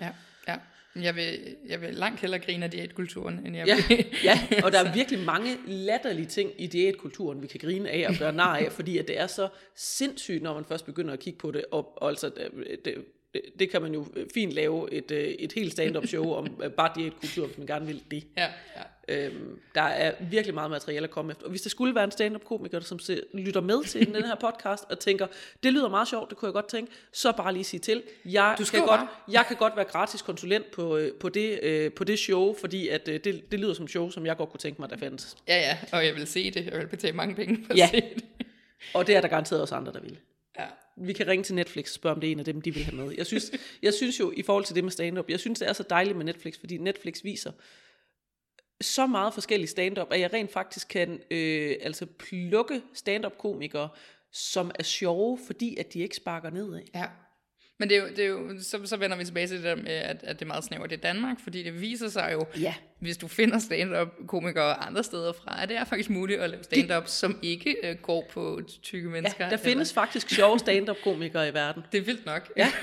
[0.00, 0.08] Ja,
[0.48, 0.56] ja.
[0.96, 4.06] Jeg vil, jeg vil langt hellere grine af diætkulturen, end jeg Ja, vil.
[4.24, 8.14] ja, og der er virkelig mange latterlige ting i diætkulturen, vi kan grine af og
[8.18, 11.38] gøre nar af, fordi at det er så sindssygt, når man først begynder at kigge
[11.38, 11.64] på det.
[11.70, 13.04] Og, og altså, det, det,
[13.58, 16.92] det kan man jo fint lave et, øh, et helt stand-up show om øh, bare
[16.96, 18.24] diætkultur, hvis man gerne vil det.
[18.36, 18.44] ja,
[18.76, 18.82] ja.
[19.08, 21.44] Øhm, der er virkelig meget materiale at komme efter.
[21.44, 24.84] Og hvis der skulle være en stand-up-komiker, som se, lytter med til den her podcast,
[24.90, 25.26] og tænker,
[25.62, 28.02] det lyder meget sjovt, det kunne jeg godt tænke, så bare lige sige til.
[28.24, 29.08] Jeg, Du kan godt, bare.
[29.32, 32.88] jeg kan godt være gratis konsulent på, øh, på, det, øh, på det show, fordi
[32.88, 35.36] at, øh, det, det lyder som show, som jeg godt kunne tænke mig, der fandtes.
[35.48, 36.66] Ja, ja, og jeg vil se det.
[36.66, 37.84] Jeg vil betale mange penge for Ja.
[37.84, 38.24] at se det.
[38.94, 40.18] Og det er der garanteret også andre, der vil.
[40.58, 40.64] Ja.
[40.96, 42.84] Vi kan ringe til Netflix og spørge, om det er en af dem, de vil
[42.84, 43.14] have med.
[43.16, 43.52] Jeg synes,
[43.82, 46.16] jeg synes jo, i forhold til det med stand-up, jeg synes, det er så dejligt
[46.16, 47.52] med Netflix, fordi Netflix viser
[48.80, 53.88] så meget forskellig stand-up, at jeg rent faktisk kan øh, altså plukke stand-up-komikere,
[54.32, 56.80] som er sjove, fordi at de ikke sparker nedad.
[56.94, 57.06] Ja.
[57.78, 59.74] Men det er jo, det er jo så, så vender vi tilbage til det der
[59.76, 62.74] med, at, at det er meget snævert i Danmark, fordi det viser sig jo, Ja.
[62.98, 67.08] hvis du finder stand-up-komikere andre steder fra, at det er faktisk muligt at lave stand-up,
[67.08, 69.44] som ikke øh, går på tykke mennesker.
[69.44, 71.82] Ja, der findes faktisk sjove stand-up-komikere i verden.
[71.92, 72.48] Det er vildt nok.
[72.56, 72.72] Ja.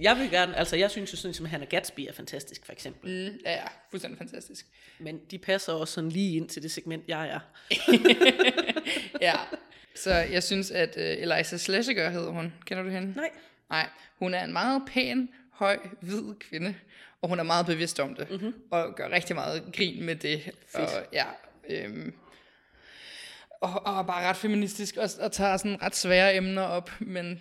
[0.00, 3.10] Jeg vil gerne, altså jeg synes jo sådan, som Hannah Gatsby er fantastisk, for eksempel.
[3.30, 4.66] Mm, ja, ja, fuldstændig fantastisk.
[4.98, 7.40] Men de passer også sådan lige ind til det segment, jeg er.
[9.20, 9.34] Ja,
[9.94, 12.52] så jeg synes, at uh, Eliza Schlesinger hedder hun.
[12.66, 13.12] Kender du hende?
[13.16, 13.30] Nej.
[13.70, 16.74] Nej, hun er en meget pæn, høj, hvid kvinde,
[17.22, 18.54] og hun er meget bevidst om det, mm-hmm.
[18.70, 20.42] og gør rigtig meget grin med det.
[20.68, 20.90] Fedt.
[20.90, 21.24] Og, ja,
[21.70, 22.14] øhm,
[23.60, 27.40] og, og er bare ret feministisk, og, og tager sådan ret svære emner op, men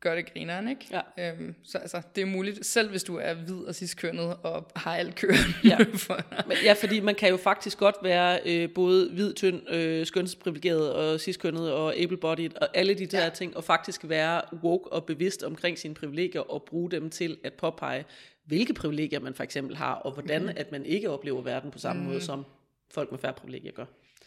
[0.00, 1.02] gør det grineren, ikke?
[1.18, 1.30] Ja.
[1.30, 4.96] Øhm, så altså, det er muligt, selv hvis du er hvid og ciskønnet, og har
[4.96, 5.76] alt kørende Ja.
[5.94, 6.46] for.
[6.48, 10.92] Men, ja, fordi man kan jo faktisk godt være øh, både hvid, tynd, øh, skønsprivilegeret
[10.92, 13.24] og ciskønnet og able-bodied og alle de der Ja.
[13.24, 13.30] ja.
[13.30, 17.52] ting, og faktisk være woke og bevidst omkring sine privilegier og bruge dem til at
[17.52, 18.04] påpege,
[18.44, 20.52] hvilke privilegier man for eksempel har, og hvordan mm.
[20.56, 22.08] at man ikke oplever verden på samme mm.
[22.08, 22.44] måde, som
[22.90, 23.84] folk med færre privilegier gør.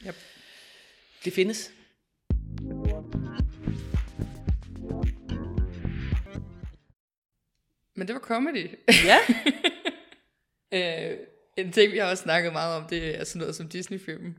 [0.07, 0.15] Yep.
[1.25, 1.71] Det findes.
[7.95, 8.69] Men det var comedy.
[9.05, 9.17] Ja,
[10.73, 11.17] Øh,
[11.57, 14.33] en ting, vi har også snakket meget om, det er sådan noget som Disney-film.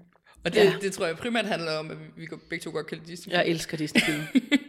[0.44, 0.74] Og det, ja.
[0.80, 3.32] Det tror jeg primært handler om, at vi, begge to godt kan lide Disney.
[3.34, 4.22] jeg elsker Disney-film.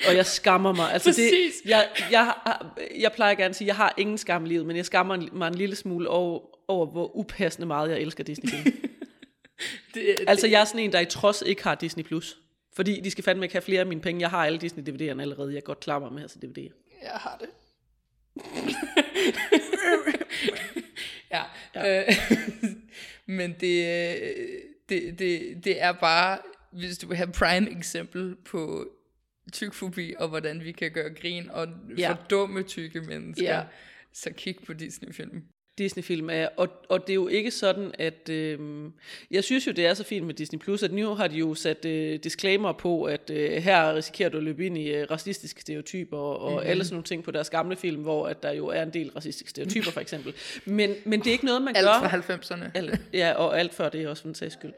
[0.07, 0.93] og jeg skammer mig.
[0.93, 1.53] Altså det, Præcis.
[1.65, 4.65] jeg, jeg, har- jeg plejer gerne at sige, at jeg har ingen skam i livet,
[4.65, 8.75] men jeg skammer mig en lille smule over, over hvor upassende meget jeg elsker Disney-film.
[9.93, 12.03] det, Altså, jeg er sådan en, der i trods ikke har Disney+.
[12.03, 12.37] Plus.
[12.75, 14.21] Fordi de skal fandme ikke have flere af mine penge.
[14.21, 15.53] Jeg har alle Disney-DVD'erne allerede.
[15.53, 16.99] Jeg godt klare mig med at se DVD'er.
[17.03, 17.49] Jeg har det.
[21.31, 21.43] Ja.
[21.75, 22.01] ja.
[22.07, 22.13] Øh,
[23.25, 24.33] men det,
[24.89, 26.37] det, det, det er bare,
[26.71, 28.87] hvis du vil have prime eksempel på
[29.53, 31.67] tykfobi, og hvordan vi kan gøre grin og
[31.97, 32.11] Ja.
[32.11, 33.63] fordumme tykke mennesker, Ja.
[34.13, 35.43] så kig på Disney-film.
[35.77, 38.59] Disney-film er, og, og det er jo ikke sådan, at øh,
[39.31, 41.53] jeg synes jo, det er så fint med Disney+, Plus, at nu har de jo
[41.53, 45.61] sat øh, disclaimer på, at øh, her risikerer du at løbe ind i øh, racistiske
[45.61, 46.69] stereotyper, og, og mm-hmm.
[46.69, 49.11] alle sådan nogle ting på deres gamle film, hvor at der jo er en del
[49.15, 50.33] racistiske stereotyper, for eksempel.
[50.65, 52.09] Men, men det er ikke noget, man Alt gør...
[52.09, 52.69] fra 90'erne.
[52.73, 54.73] Alt, ja, og alt før det er også for en sags skyld.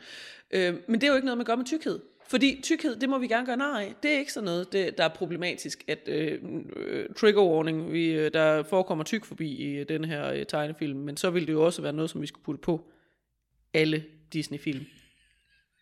[0.52, 2.00] Øh, men det er jo ikke noget, man gør med tykkhed.
[2.30, 3.94] Fordi tykkhed, det må vi gerne gøre nej.
[4.04, 6.40] Det er ikke sådan noget, det, der er problematisk, at øh,
[6.76, 11.00] øh, trigger warning, vi, øh, der forekommer tyk forbi i øh, den her øh, tegnefilm,
[11.00, 12.92] men så vil det jo også være noget, som vi skulle putte på
[13.74, 14.86] alle Disney-film.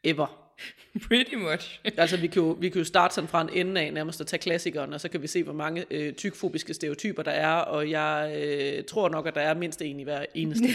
[0.03, 0.51] Ever.
[1.07, 1.81] Pretty much.
[1.97, 4.27] Altså, vi kan, jo, vi kan jo starte sådan fra en ende af nærmest at
[4.27, 7.89] tage klassikeren, og så kan vi se, hvor mange øh, tykfobiske stereotyper der er, og
[7.89, 10.67] jeg øh, tror nok, at der er mindst en i hver eneste.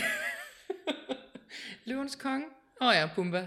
[1.85, 2.46] Løvens konge.
[2.80, 3.46] Åh oh ja, Pumba.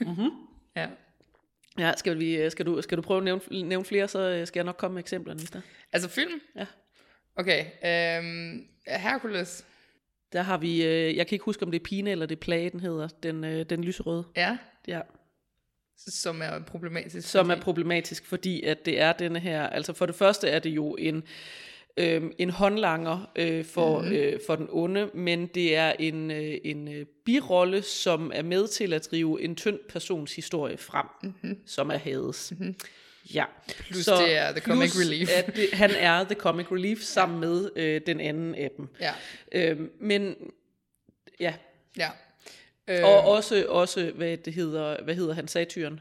[0.00, 0.30] mm-hmm.
[0.76, 0.86] Ja.
[1.78, 4.46] Ja, skal, vi, øh, skal, du, skal du prøve at nævne, nævne flere, så øh,
[4.46, 5.64] skal jeg nok komme med eksemplerne i stedet.
[5.92, 6.40] Altså film?
[6.56, 6.66] Ja.
[7.36, 7.64] Okay,
[8.18, 9.64] øhm, Hercules.
[10.32, 12.40] Der har vi, øh, jeg kan ikke huske, om det er Pine eller det er
[12.40, 14.24] Plage, den hedder, den, øh, den lyserøde.
[14.36, 14.58] Ja,
[14.88, 15.00] Ja,
[15.96, 17.28] som er problematisk.
[17.28, 20.58] som er fordi- problematisk, fordi at det er denne her, altså for det første er
[20.58, 21.22] det jo en, øh,
[22.38, 24.16] en håndlanger øh, for, mm-hmm.
[24.16, 28.68] øh, for den onde, men det er en, øh, en øh, birolle, som er med
[28.68, 31.58] til at drive en tynd persons historie frem, mm-hmm.
[31.66, 32.52] som er hades.
[32.58, 32.74] Mm-hmm.
[33.34, 33.44] Ja.
[33.90, 35.28] Plus det er the comic plus relief.
[35.38, 38.88] At det, han er the comic relief sammen med øh, den anden af dem.
[39.00, 39.12] Ja,
[39.52, 40.34] Øh, men
[41.40, 41.54] ja,
[41.98, 42.08] ja.
[42.88, 46.00] Øh, og også, også hvad det hedder, hvad hedder han, satyren?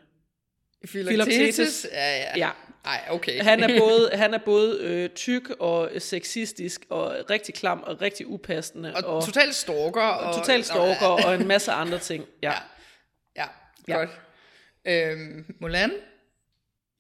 [0.88, 1.88] Philoctetes.
[1.91, 2.38] Ja, ja.
[2.38, 2.49] Ja,
[2.85, 3.41] Ej, okay.
[3.41, 8.27] Han er både, han er både øh, tyk og sexistisk og rigtig klam og rigtig
[8.27, 10.01] upassende og, og totalt stalker.
[10.01, 12.25] Og, og total stalker og en masse andre ting.
[12.43, 12.51] Ja.
[12.51, 13.43] Ja.
[13.43, 13.45] Ja,
[13.87, 13.97] Ja.
[13.97, 14.09] godt.
[14.87, 15.91] Øhm, Mulan?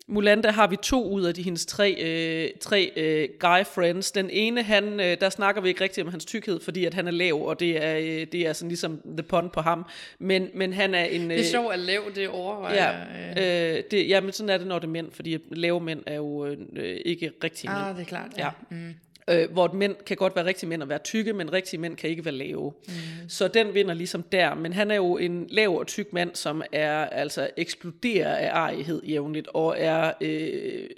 [0.07, 4.11] Mulan, der har vi to ud af de hendes tre, øh, tre øh, guy friends.
[4.11, 7.07] Den ene, han, øh, der snakker vi ikke rigtig om hans tykkhed, fordi at han
[7.07, 9.85] er lav, og det er, øh, det er sådan ligesom the pun på ham.
[10.19, 11.29] Men, men han er en...
[11.29, 12.91] Det er sjovt, at lav det overvejer.
[13.37, 15.81] Ja, øh, øh, det, ja, men sådan er det, når det er mænd, fordi lave
[15.81, 17.79] mænd er jo øh, ikke rigtige mænd.
[17.81, 18.31] ah, det er klart.
[18.37, 18.49] Ja.
[18.69, 18.93] Mm.
[19.29, 22.09] Øh, hvor mænd kan godt være rigtige mænd og være tykke, men rigtige mænd kan
[22.09, 22.73] ikke være lave.
[22.87, 22.93] Mm.
[23.29, 24.55] Så den vinder ligesom der.
[24.55, 29.03] Men han er jo en lav og tyk mand, som er altså eksploderer af arighed
[29.03, 30.89] jævnligt, og er øh,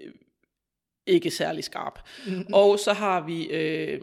[1.06, 2.00] ikke særlig skarp.
[2.28, 2.46] Mm.
[2.54, 4.02] Og så har vi øh,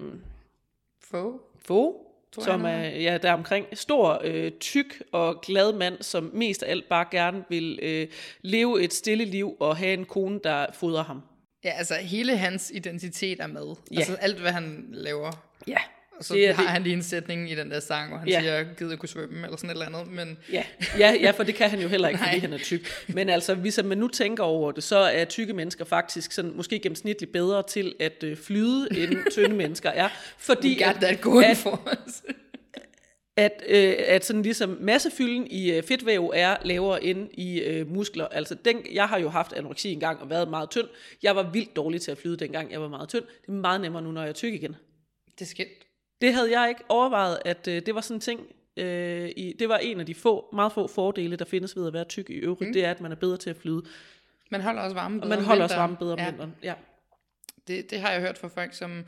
[2.32, 6.62] Tror jeg, som er ja, der omkring stor, øh, tyk og glad mand, som mest
[6.62, 8.08] af alt bare gerne vil øh,
[8.42, 11.22] leve et stille liv og have en kone, der fodrer ham.
[11.64, 13.74] Ja, altså hele hans identitet er med.
[13.92, 13.96] Ja.
[13.96, 15.44] Altså alt, hvad han laver.
[15.66, 15.76] Ja,
[16.18, 16.70] Og så Det har det.
[16.70, 18.40] han lige en sætning i den der sang, hvor han Ja.
[18.40, 20.12] siger, gider jeg kunne svømme, eller sådan et eller andet.
[20.12, 20.62] Men Ja,
[20.98, 22.88] ja, ja, for det kan han jo heller ikke, fordi han er tyk.
[23.08, 26.78] Men altså, hvis man nu tænker over det, så er tykke mennesker faktisk sådan, måske
[26.78, 30.08] gennemsnitligt bedre til at øh, flyde, end tynde mennesker er.
[30.38, 31.18] Fordi at, at,
[31.56, 32.22] for us.
[33.36, 38.26] At, øh, at sådan ligesom massefylden i øh, fedtvæv er lavere end i øh, muskler.
[38.26, 40.88] Altså, den, jeg har jo haft anoreksi engang og været meget tynd.
[41.22, 43.24] Jeg var vildt dårlig til at flyde dengang, jeg var meget tynd.
[43.40, 44.76] Det er meget nemmere nu, når jeg er tyk igen.
[45.38, 45.68] det er skidt.
[46.20, 48.40] Det havde jeg ikke overvejet, at øh, det var sådan en ting.
[48.76, 51.92] Øh, i, det var en af de få, meget få fordele, der findes ved at
[51.92, 52.68] være tyk i øvrigt.
[52.68, 52.72] Mm.
[52.72, 53.82] Det er, at man er bedre til at flyde.
[54.50, 56.30] Man holder også varmen Og bedre man om holder også varmen bedre om ja.
[56.30, 56.54] vinteren.
[56.62, 56.74] Ja.
[57.68, 59.04] Det, det har jeg hørt fra folk, som,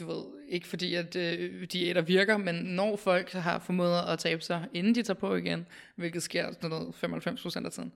[0.00, 4.42] du ved, ikke fordi at øh, diæter virker, men når folk har formået at tabe
[4.42, 7.92] sig, inden de tager på igen, hvilket sker sådan noget 95% af tiden,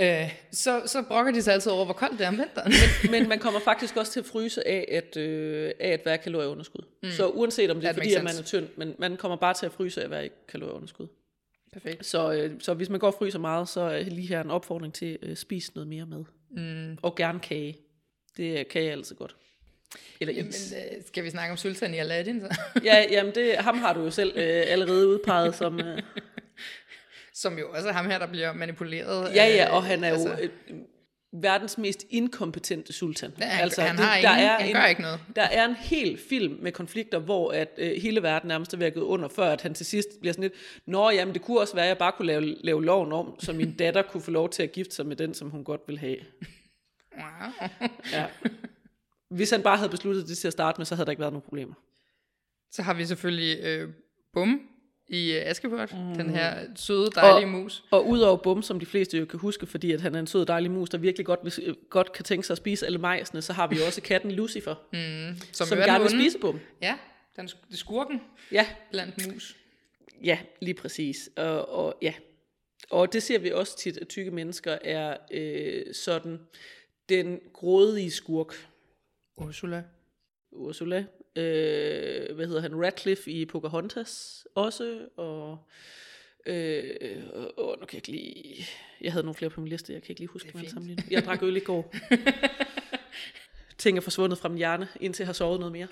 [0.00, 2.72] øh, så, så brokker de sig altid over, hvor koldt det er om vinteren.
[3.10, 6.84] Men man kommer faktisk også til at fryse af at, øh, af at være kalorieunderskud.
[7.02, 7.10] Mm.
[7.10, 9.54] Så uanset om det er That fordi, at man er tynd, men man kommer bare
[9.54, 11.06] til at fryse af at være i kalorieunderskud.
[11.72, 12.06] Perfekt.
[12.06, 14.94] Så, øh, så hvis man går og fryser meget, så er lige her en opfordring
[14.94, 16.24] til at øh, spise noget mere med.
[16.50, 16.98] Mm.
[17.02, 17.76] Og gerne kage.
[18.36, 19.36] Det kage er altid godt.
[20.20, 20.72] Eller Jamen, is.
[20.76, 22.56] øh, skal vi snakke om Sultan i Aladdin så?
[22.84, 25.80] Ja, jamen det, ham har du jo selv øh, allerede udpeget som...
[25.80, 26.02] Øh,
[27.34, 29.34] Som jo også er ham her, der bliver manipuleret.
[29.34, 30.48] Ja, ja, øh, og han er altså, jo øh,
[31.42, 33.32] verdens mest inkompetente sultan.
[33.40, 35.20] Ja, han- han har der ingen- er han en, gør ikke noget.
[35.36, 38.96] Der er en hel film med konflikter, hvor at, øh, hele verden nærmest er ved
[38.96, 40.52] under, før at han til sidst bliver sådan lidt,
[40.86, 43.52] Nå, jamen det kunne også være, at jeg bare kunne lave, lave loven om, så
[43.52, 45.98] min datter kunne få lov til at gifte sig med den, som hun godt vil
[45.98, 46.16] have.
[47.16, 47.68] Wow.
[48.12, 48.24] Ja.
[49.32, 51.32] Hvis han bare havde besluttet det til at starte med, så havde der ikke været
[51.32, 51.74] nogen problemer.
[52.70, 53.88] Så har vi selvfølgelig øh,
[54.32, 54.60] Bum
[55.08, 55.92] i øh, Askepot.
[55.92, 56.14] Mm.
[56.14, 57.84] Den her søde, dejlige Og- mus.
[57.90, 60.46] Og udover Bum, som de fleste jo kan huske, fordi at han er en sød
[60.46, 63.42] dejlig mus, der virkelig godt, vil, øh, godt kan tænke sig at spise alle majsene,
[63.42, 66.60] så har vi jo også katten Lucifer, mm, Som, som er gerne vil spise Bum.
[66.82, 66.98] Ja,
[67.36, 68.20] den skurken
[68.52, 69.56] Ja, blandt mus.
[70.24, 71.30] Ja, lige præcis.
[71.36, 72.14] Og, og ja,
[72.90, 76.38] og det ser vi også tit, at tykke mennesker er øh, sådan
[77.08, 78.66] den grådige skurk.
[79.36, 79.82] Ursula.
[80.50, 81.04] Ursula.
[81.36, 85.58] øh, hvad hedder han, Radcliffe i Pocahontas også, og
[86.46, 87.22] øh,
[87.56, 88.66] åh, nu kan jeg ikke lige,
[89.00, 90.88] jeg havde nogle flere på min liste, jeg kan ikke lige huske dem alle sammen
[90.88, 91.04] lige.
[91.10, 91.94] Jeg drak øl i går.
[93.78, 95.86] Ting er forsvundet fra min hjerne, indtil jeg har sovet noget mere.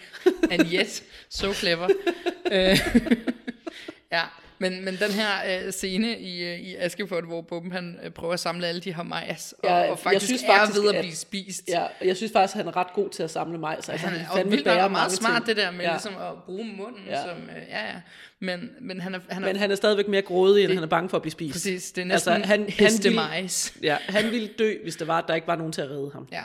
[0.51, 1.89] And yes, so clever.
[2.53, 2.79] Øh,
[4.13, 4.25] ja,
[4.61, 8.33] men, men den her øh, scene i, øh, i Askepot, hvor Bubben han øh, prøver
[8.33, 10.89] at samle alle de her majs, og, Ja, og faktisk, jeg synes er faktisk, ved
[10.89, 11.63] at at- blive spist.
[11.69, 13.59] Ja, jeg synes faktisk, at han er ret god til at samle.
[13.61, 15.47] Så altså, Han han er fandme vildt og meget smart ting.
[15.47, 15.91] det der med Ja.
[15.91, 17.23] ligesom at bruge munden Ja.
[17.23, 17.95] som, øh, ja ja,
[18.41, 20.87] men, men han er, han er Men han er stadigvæk mere grådig, end han er
[20.87, 21.53] bange for at blive spist.
[21.53, 23.75] præcis, det er Altså, næsten han- altså, han heste vil- majs.
[23.83, 26.11] Ja, han ville dø, hvis det var, at der ikke var nogen til at redde
[26.13, 26.29] ham.
[26.33, 26.43] Ja,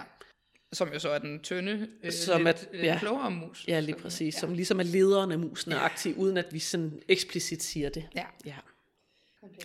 [0.76, 2.98] som jo så er den tynde, øh, Som lidt, at- lidt ja.
[3.00, 3.66] klogere mus.
[3.68, 4.36] Ja, lige Som- præcis.
[4.36, 8.06] Som ligesom er lederen af musene aktiv, uden at vi sådan eksplicit siger det.
[8.16, 8.24] Ja.
[8.46, 8.56] Ja.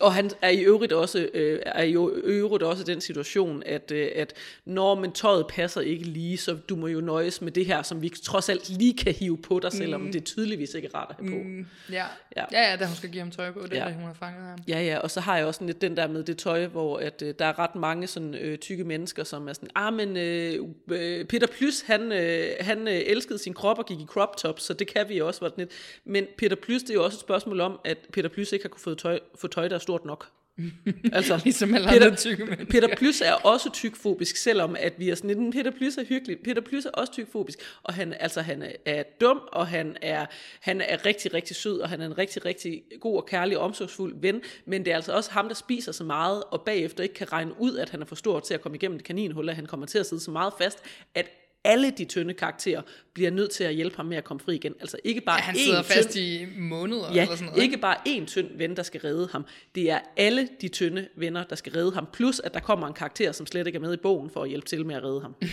[0.01, 1.93] Og han er i øvrigt også, øh, er i
[2.25, 4.33] øvrigt også den situation, at, øh, at
[4.65, 8.03] når men tøjet passer ikke lige, så du må jo nøjes med det her, som
[8.03, 10.13] vi trods alt lige kan hive på dig, selvom mm.
[10.13, 11.45] det er tydeligvis ikke er rart at have på.
[11.45, 11.67] Mm.
[11.93, 12.05] Ja.
[12.37, 12.45] Ja.
[12.53, 13.89] ja, ja, da hun skal give ham tøj på, det er Ja.
[13.89, 14.59] da hun har fanget ham.
[14.69, 16.99] Ja, ja, og så har jeg også sådan lidt den der med det tøj, hvor
[16.99, 20.17] at, øh, der er ret mange sådan øh, tykke mennesker, som er sådan, ah, men
[20.17, 20.55] øh,
[20.91, 24.61] øh, Peter Plys, han, øh, han øh, elskede sin krop og gik i crop top,
[24.61, 25.41] så det kan vi også.
[25.41, 25.71] Var det lidt.
[26.05, 28.69] Men Peter Plys, det er jo også et spørgsmål om, at Peter Plys ikke har
[28.69, 30.27] kunne få tøj, få tøj, der er stort nok.
[31.13, 32.65] altså, Ligesom alle Peter- andre tykke mennesker.
[32.65, 36.05] Peter Plys er også tykfobisk, selvom at vi er sådan lidt, "Men Peter Plys er
[36.05, 36.39] hyggelig.
[36.45, 40.27] Peter Plys er også tykfobisk, og han, altså, han er, dum, og han er,
[40.61, 43.65] han er rigtig, rigtig sød, og han er en rigtig, rigtig god og kærlig og
[43.65, 47.15] omsorgsfuld ven, men det er altså også ham, der spiser så meget, og bagefter ikke
[47.15, 49.57] kan regne ud, at han er for stor til at komme igennem det kaninhul, at
[49.57, 50.79] han kommer til at sidde så meget fast,
[51.15, 51.31] at
[51.65, 52.83] alle de tynde karakterer
[53.15, 54.75] bliver nødt til at hjælpe ham med at komme fri igen.
[54.81, 57.63] Altså ikke bare Ja, han sidder fast tynd- i måneder Ja, eller sådan noget.
[57.63, 59.45] ikke bare én tynd ven, der skal redde ham.
[59.75, 62.07] Det er alle de tynde venner, der skal redde ham.
[62.13, 64.49] Plus, at der kommer en karakter, som slet ikke er med i bogen, for at
[64.49, 65.35] hjælpe til med at redde ham.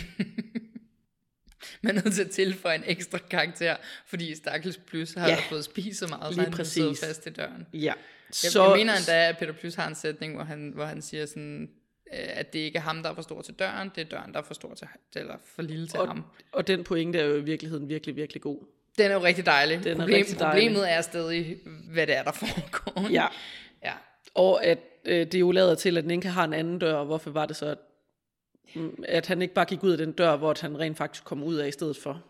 [1.82, 5.64] Man er nødt til at tilføje en ekstra karakter, fordi Stakkels Plus har Ja, fået
[5.64, 6.72] spist så meget, så han præcis.
[6.72, 7.66] sidder fast i døren.
[7.72, 7.78] Ja.
[7.78, 7.94] Jeg,
[8.32, 11.26] Så, jeg mener endda, at Peter Plus har en sætning, hvor han, hvor han siger
[11.26, 11.68] sådan,
[12.10, 14.38] at det ikke er ham, der er for stor til døren, det er døren, der
[14.38, 16.24] er for stor til, eller for lille til og, ham.
[16.52, 18.58] og den pointe er jo i virkeligheden virkelig, virkelig god.
[18.98, 19.84] Den er jo rigtig dejlig.
[19.84, 20.68] Den er Problem, rigtig dejlig.
[20.68, 21.56] Problemet er stadig,
[21.92, 23.10] hvad det er, der foregår.
[23.10, 23.26] Ja.
[23.84, 23.92] ja.
[24.34, 27.06] Og at øh, det er jo lavet til, at Ninka har en anden dør, og
[27.06, 27.78] hvorfor var det så, at,
[28.74, 31.42] mm, at han ikke bare gik ud af den dør, hvor han rent faktisk kom
[31.42, 32.22] ud af i stedet for.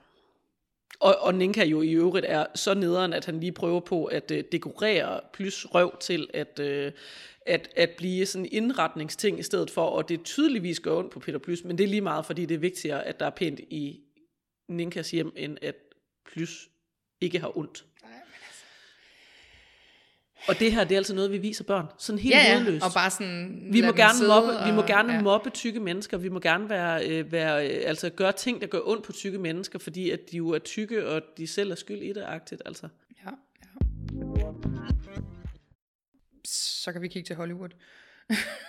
[1.01, 4.31] Og, og Ninka jo i øvrigt er så nederen, at han lige prøver på at
[4.31, 6.93] øh, dekorere plus røv til at, øh,
[7.47, 11.21] at, at blive sådan en indretningsting i stedet for, og det tydeligvis gør ondt på
[11.21, 13.61] Peter Plus, men det er lige meget, fordi det er vigtigere, at der er pænt
[13.61, 14.01] i
[14.69, 15.75] Ninkas hjem, end at
[16.33, 16.69] Plus
[17.21, 17.85] ikke har ondt.
[20.49, 21.87] Og det her, det er altså noget, vi viser børn.
[21.99, 23.69] Sådan helt Ja, ja, og bare sådan...
[23.73, 25.23] Vi må gerne mobbe, vi må og- gerne ja.
[25.23, 26.17] mobbe tykke mennesker.
[26.19, 29.39] Vi må gerne være, øh, være øh, altså gøre ting, der gør ondt på tykke
[29.39, 32.63] mennesker, fordi at de jo er tykke, og de selv er skyld i det, agtigt,
[32.67, 32.89] altså.
[33.25, 33.31] Ja,
[33.63, 34.53] ja.
[36.45, 37.69] Så kan vi kigge til Hollywood.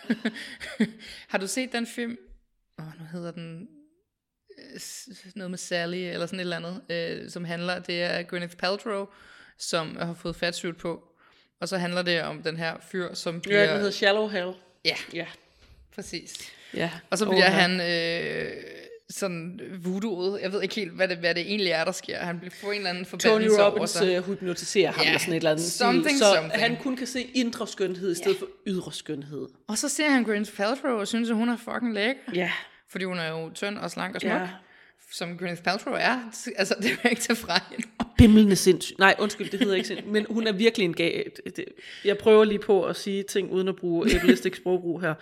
[1.31, 2.17] har du set den film?
[2.79, 3.67] Åh, oh, nu hedder den
[4.59, 4.79] øh,
[5.35, 9.05] noget med Sally, eller sådan et eller andet, øh, som handler, det er Gwyneth Paltrow,
[9.57, 11.03] som har fået fatsuit på.
[11.61, 13.59] Og så handler det om den her fyr, som bliver...
[13.63, 14.51] Ja, den hedder Shallow Hell.
[14.85, 15.25] Ja, Ja.
[15.95, 16.33] præcis.
[16.73, 16.89] ja.
[17.09, 17.49] Og så bliver ja.
[17.51, 18.51] han øh,
[19.09, 20.41] sådan voodooet.
[20.41, 22.17] Jeg ved ikke helt, hvad det, hvad det egentlig er, der sker.
[22.19, 24.15] Han bliver får en eller anden Tony forbandelse over Robbins sig.
[24.17, 25.65] øh, hypnotiserer ham, Ja, eller sådan et eller andet.
[25.65, 26.61] something, så something.
[26.61, 29.47] han kun kan se indre skønhed, i stedet for ydre skønhed.
[29.67, 32.21] Og så ser han Gwyneth Paltrow og synes, at hun er fucking lækker.
[32.33, 32.51] Ja.
[32.89, 34.31] Fordi hun er jo tynd og slank og smuk.
[34.33, 34.47] Ja.
[35.11, 36.31] Som Gwyneth Paltrow er.
[36.55, 37.87] Altså, det er jo ikke til fra hende.
[38.17, 38.95] Bimmelende sindssyg.
[38.99, 40.09] Nej, undskyld, det hedder ikke sindssyg.
[40.11, 41.65] Men hun er virkelig en det-
[42.05, 45.13] Jeg prøver lige på at sige ting, uden at bruge ableistic sprogbrug her.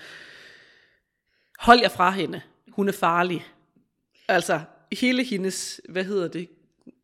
[1.59, 2.41] Hold jer fra hende.
[2.71, 3.45] Hun er farlig.
[4.27, 6.49] Altså, hele hendes, hvad hedder det?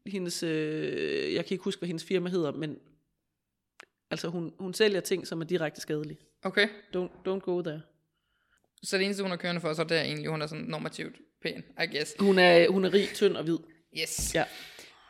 [0.06, 2.78] Hendes, øh, jeg kan ikke huske, hvad hendes firma hedder, men
[4.12, 6.18] altså, hun, hun sælger ting, som er direkte skadelige.
[6.44, 6.68] Okay.
[6.96, 7.82] Don't, don't go there.
[8.84, 11.16] Så det eneste, hun har kørende for sig, det er egentlig, hun er sådan normativt
[11.42, 12.16] pæn, I guess.
[12.20, 13.58] Hun er, hun er rig, tynd og hvid.
[14.02, 14.36] Yes.
[14.36, 14.44] Ja.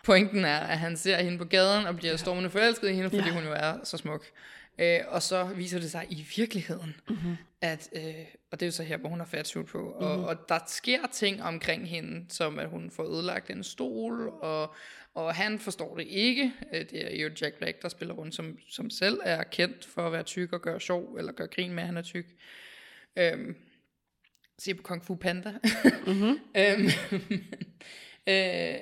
[0.04, 3.28] Pointen er, at han ser hende på gaden og bliver stormende forelsket i hende, fordi
[3.28, 3.34] Ja.
[3.34, 4.26] hun jo er så smuk.
[4.80, 7.36] Øh, og så viser det sig i virkeligheden, mm-hmm.
[7.62, 8.04] at, øh,
[8.52, 10.24] og det er jo så her, hvor hun har fatsuit på, og, Mhm.
[10.28, 14.76] og der sker ting omkring hende, som at hun får ødelagt en stol, og,
[15.14, 16.52] og han forstår det ikke.
[16.74, 20.06] Øh, det er jo Jack Black, der spiller rundt, som, som selv er kendt for
[20.06, 22.26] at være tyk og gøre sjov, eller gøre grin med, at han er tyk.
[23.18, 23.56] Øhm,
[24.64, 25.54] se på Kung Fu Panda.
[26.08, 26.40] mm-hmm.
[26.62, 26.90] øhm,
[28.28, 28.76] øh,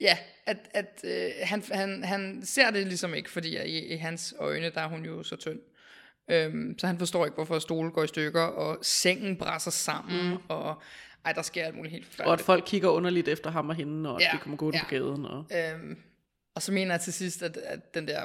[0.00, 4.34] ja, at, at øh, han, han, han ser det ligesom ikke, fordi i, i hans
[4.38, 5.60] øjne, der er hun jo så tynd.
[6.30, 10.36] Øhm, så han forstår ikke, hvorfor stole går i stykker, og sengen brænder sammen, mm.
[10.48, 10.82] og
[11.24, 12.46] ej, der sker alt muligt helt Og at forfærdeligt.
[12.46, 14.84] folk kigger underligt efter ham og hende, og Ja, ja, de kommer gående ja.
[14.84, 15.24] på gaden.
[15.24, 15.44] Og...
[15.54, 15.96] Øhm,
[16.54, 18.24] og så mener jeg til sidst, at, at den der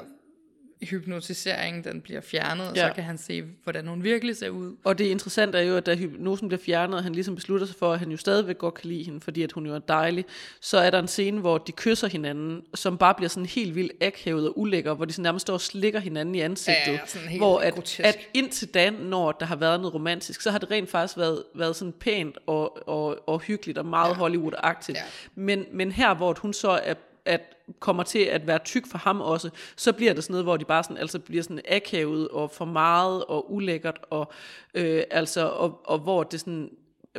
[0.82, 2.88] hypnotisering, den bliver fjernet, og Ja.
[2.88, 4.76] så kan han se, hvordan hun virkelig ser ud.
[4.84, 7.76] Og det interessante er jo, at da hypnosen bliver fjernet, og han ligesom beslutter sig
[7.76, 10.24] for, at han jo stadigvæk godt kan lide hende, fordi at hun jo er dejlig,
[10.60, 13.92] så er der en scene, hvor de kysser hinanden, som bare bliver sådan helt vildt
[14.02, 16.92] akavet og ulækker, hvor de sådan nærmest står og slikker hinanden i ansigtet.
[16.92, 16.98] Ja,
[17.30, 18.00] ja, hvor at, grotesk.
[18.00, 21.42] at indtil da, når der har været noget romantisk, så har det rent faktisk været,
[21.54, 24.14] været sådan pænt og, og, og hyggeligt og meget ja.
[24.14, 24.96] Hollywood-agtigt.
[24.98, 25.02] Ja.
[25.34, 26.94] Men, men her, hvor hun så er
[27.24, 27.40] at
[27.80, 30.64] kommer til at være tyk for ham også, så bliver det sådan noget, hvor de
[30.64, 34.32] bare sådan, altså bliver sådan akavet og for meget og ulækkert, og,
[34.74, 36.70] øh, altså, og, og hvor det sådan,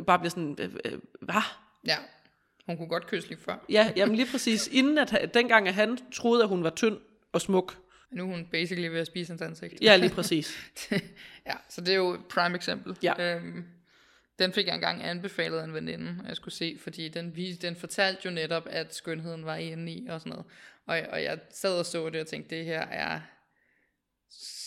[0.06, 1.42] bare bliver sådan, øh, øh, hvad?
[1.86, 1.96] Ja,
[2.66, 3.64] hun kunne godt kysse lige før.
[3.68, 6.96] Ja, jamen lige præcis, inden at, dengang at han troede, at hun var tynd
[7.32, 7.78] og smuk.
[8.10, 9.74] Nu er hun basically ved at spise hans ansigt.
[9.82, 10.58] Ja, lige præcis.
[11.48, 12.96] ja, så det er jo et prime eksempel.
[13.02, 13.36] Ja.
[13.36, 13.64] Øhm,
[14.38, 17.66] den fik jeg engang anbefalet af en veninde, at jeg skulle se, fordi den, viste,
[17.66, 20.46] den fortalte jo netop, at skønheden var inde i og sådan noget.
[20.86, 23.20] Og, og jeg sad og så det og tænkte, det her er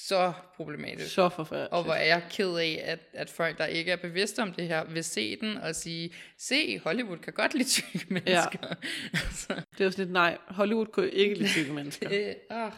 [0.07, 1.13] så problematisk.
[1.13, 1.71] Så forfærdeligt.
[1.73, 4.67] Og hvor er jeg ked af, at, at folk, der ikke er bevidste om det
[4.67, 8.59] her, vil se den og sige, se, Hollywood kan godt lide tykke mennesker.
[8.61, 8.73] Ja.
[9.25, 12.09] altså, Det er jo sådan lidt, nej, Hollywood kunne ikke lide tykke mennesker.
[12.11, 12.71] øh, ah.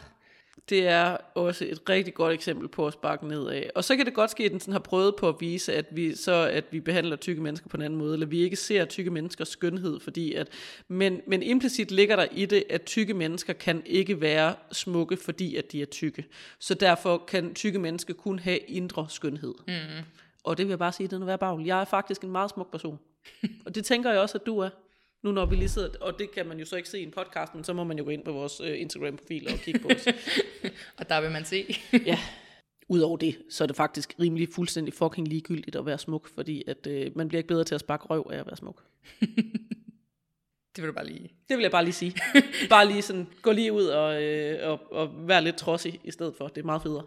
[0.70, 3.62] Det er også et rigtig godt eksempel på at sparke nedad.
[3.74, 5.86] Og så kan det godt ske, at den sådan har prøvet på at vise, at
[5.90, 8.84] vi, så, at vi behandler tykke mennesker på en anden måde, eller vi ikke ser
[8.84, 10.48] tykke menneskers skønhed, fordi at,
[10.88, 15.56] men, men implicit ligger der i det, at tykke mennesker kan ikke være smukke, fordi
[15.56, 16.24] at de er tykke.
[16.58, 19.54] Så derfor kan tykke mennesker kun have indre skønhed.
[19.66, 20.04] Mm.
[20.44, 21.66] Og det vil jeg bare sige, det er noget.
[21.66, 22.98] Jeg er faktisk en meget smuk person.
[23.66, 24.70] og det tænker jeg også, at du er.
[25.22, 27.10] Nu når vi lige sidder, og det kan man jo så ikke se i en
[27.10, 29.88] podcast, men så må man jo gå ind på vores øh, Instagram-profil og kigge på
[29.88, 30.06] os.
[30.98, 31.76] Og der vil man se.
[32.06, 32.18] Ja.
[32.88, 36.86] Udover det, så er det faktisk rimelig fuldstændig fucking ligegyldigt at være smuk, fordi at,
[36.86, 38.84] øh, man bliver ikke bedre til at sparke røv af at være smuk.
[40.76, 41.32] det vil du bare lige.
[41.48, 42.14] Det vil jeg bare lige sige.
[42.68, 46.34] bare lige sådan, gå lige ud og, øh, og, og være lidt trodsig i stedet
[46.38, 46.48] for.
[46.48, 47.06] Det er meget federe.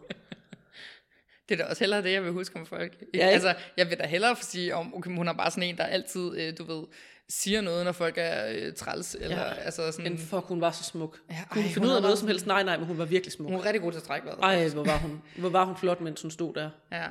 [1.49, 2.93] Det er da også hellere det, jeg vil huske om folk.
[3.01, 3.23] Ja, ikke?
[3.23, 6.37] altså, jeg vil da hellere sige, om okay, hun er bare sådan en, der altid,
[6.37, 6.83] øh, du ved,
[7.29, 9.15] siger noget, når folk er øh, træls.
[9.19, 9.53] Eller, Ja.
[9.53, 11.19] altså sådan, Men fuck, hun var så smuk.
[11.29, 12.47] Ja, kunne hun ej, finde ud af noget som helst?
[12.47, 13.49] Nej, nej, men hun var virkelig smuk.
[13.51, 14.39] hun er rigtig god til at trække vejret.
[14.43, 16.69] Ej, hvor var hun, hvor var hun flot, mens hun stod der.
[16.91, 17.07] Ja,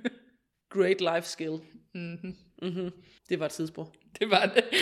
[0.78, 1.58] Great life skill.
[1.94, 2.36] Mm-hmm.
[2.62, 2.90] Mm-hmm.
[3.28, 3.92] Det var et tidsspur.
[4.20, 4.64] det var det.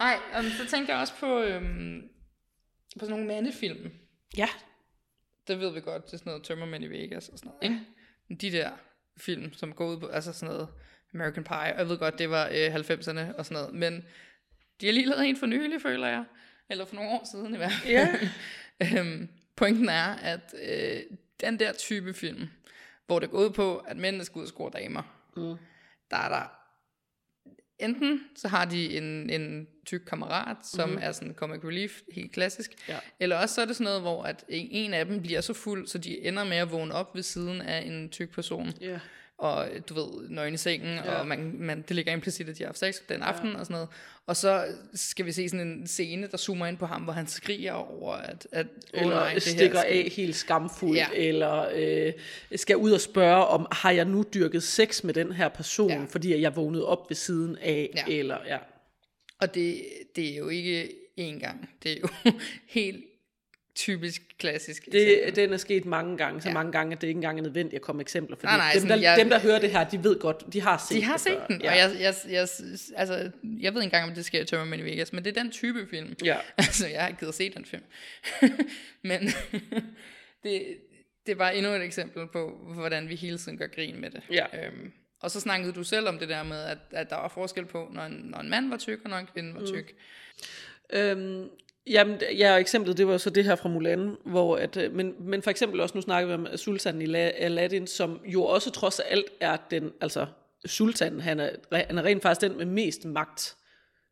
[0.00, 2.02] Ej, um, så tænkte jeg også på, øhm,
[2.98, 3.90] på sådan nogle mandefilm.
[4.36, 4.48] Ja.
[5.48, 7.80] Det ved vi godt, det er sådan noget Tømmermænd i Vegas og sådan noget.
[8.30, 8.40] Ikke?
[8.40, 8.70] De der
[9.16, 10.68] film, som går ud på, altså sådan noget
[11.14, 14.04] American Pie, og jeg ved godt, det var øh, 90'erne og sådan noget, men
[14.80, 16.24] de har lige lavet en for nylig, føler jeg.
[16.70, 17.92] Eller for nogle år siden i hvert fald.
[17.92, 18.08] Ja.
[19.00, 21.00] øhm, pointen er, at øh,
[21.40, 22.48] den der type film,
[23.06, 25.56] hvor det går ud på, at mændene skal ud og score damer, Mm.
[26.10, 26.62] der er der
[27.78, 31.04] enten så har de en, en tyk kammerat, som mm-hmm.
[31.04, 32.96] er sådan comic relief, helt klassisk, Ja.
[33.20, 35.86] eller også så er det sådan noget, hvor at en af dem bliver så fuld,
[35.86, 38.98] så de ender med at vågne op ved siden af en tyk person, Ja.
[39.38, 41.14] og du ved, nøgen i sengen, ja.
[41.14, 43.58] og man, man, det ligger implicit, at de har haft sex den aften ja.
[43.58, 43.88] og sådan noget.
[44.26, 44.64] Og så
[44.94, 48.12] skal vi se sådan en scene, der zoomer ind på ham, hvor han skriger over,
[48.14, 51.06] at, at Eller nej, det stikker her af helt skamfuldt, ja.
[51.14, 52.12] Eller øh,
[52.56, 56.04] skal ud og spørge om, har jeg nu dyrket sex med den her person, ja.
[56.08, 57.90] Fordi jeg vågnede op ved siden af.
[58.08, 58.14] Ja.
[58.14, 58.58] eller ja.
[59.42, 59.82] Og det,
[60.16, 60.88] det er jo ikke
[61.20, 61.70] én gang.
[61.82, 62.08] Det er jo
[62.66, 63.04] helt
[63.74, 65.36] typisk klassisk Det, eksempel.
[65.44, 66.54] den er sket mange gange, så ja.
[66.54, 68.36] Mange gange, at det ikke engang er nødvendigt at komme eksempler.
[68.36, 70.60] Fordi Nej, nej, dem, der, jeg- dem, der hører det her, de ved godt, de
[70.60, 71.46] har set De har det set før.
[71.46, 71.70] den, ja.
[71.70, 72.40] og jeg, jeg, jeg,
[72.96, 75.42] altså, jeg ved ikke engang, om det sker i Tømmermænd i Vegas, men det er
[75.42, 76.14] den type film.
[76.24, 76.36] Ja.
[76.58, 77.82] Altså, jeg har ikke givet se den film.
[79.02, 79.20] men
[80.42, 80.62] det,
[81.26, 84.22] det var endnu et eksempel på, hvordan vi hele tiden gør grin med det.
[84.30, 84.66] Ja.
[84.66, 87.64] Øhm, og så snakkede du selv om det der med, at, at der var forskel
[87.66, 89.94] på, når en, når en mand var tyk, og når en kvinde var tyk.
[90.92, 91.48] Øhm,
[91.86, 95.42] jamen, ja, eksemplet, det var så det her fra Mulan, hvor at, øh, men, men
[95.42, 99.00] for eksempel også, nu snakker vi om sultanen i La- Aladdin, som jo også trods
[99.00, 100.26] alt er den, altså
[100.66, 103.56] sultanen, han er, han er rent faktisk den med mest magt,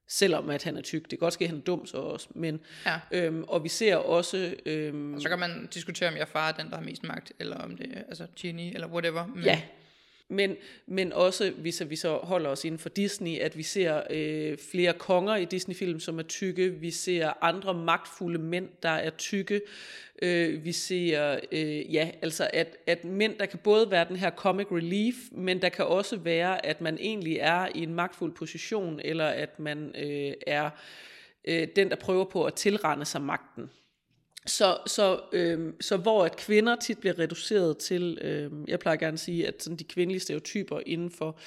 [0.09, 1.03] selvom at han er tyk.
[1.03, 3.01] Det kan godt ske, at han er dum så også, men, Ja.
[3.13, 6.53] øhm, og vi ser også, øhm, Og så kan man diskutere, om jeg far er
[6.53, 9.27] den, der har mest magt, eller om det er altså Genie, eller whatever.
[9.27, 9.61] Men, Ja,
[10.31, 10.57] men,
[10.87, 14.93] men også, hvis vi så holder os inden for Disney, at vi ser øh, flere
[14.93, 16.71] konger i Disney-film, som er tykke.
[16.71, 19.61] Vi ser andre magtfulde mænd, der er tykke.
[20.23, 24.31] Øh, vi ser, øh, ja, altså at, at mænd, der kan både være den her
[24.31, 29.01] comic relief, men der kan også være, at man egentlig er i en magtfuld position,
[29.05, 30.71] eller at man øh, er
[31.45, 33.71] øh, den, der prøver på at tilrende sig magten.
[34.47, 39.15] Så, så, øhm, så hvor at kvinder tit bliver reduceret til, øhm, jeg plejer gerne
[39.15, 41.39] at sige, at sådan de kvindelige stereotyper inden for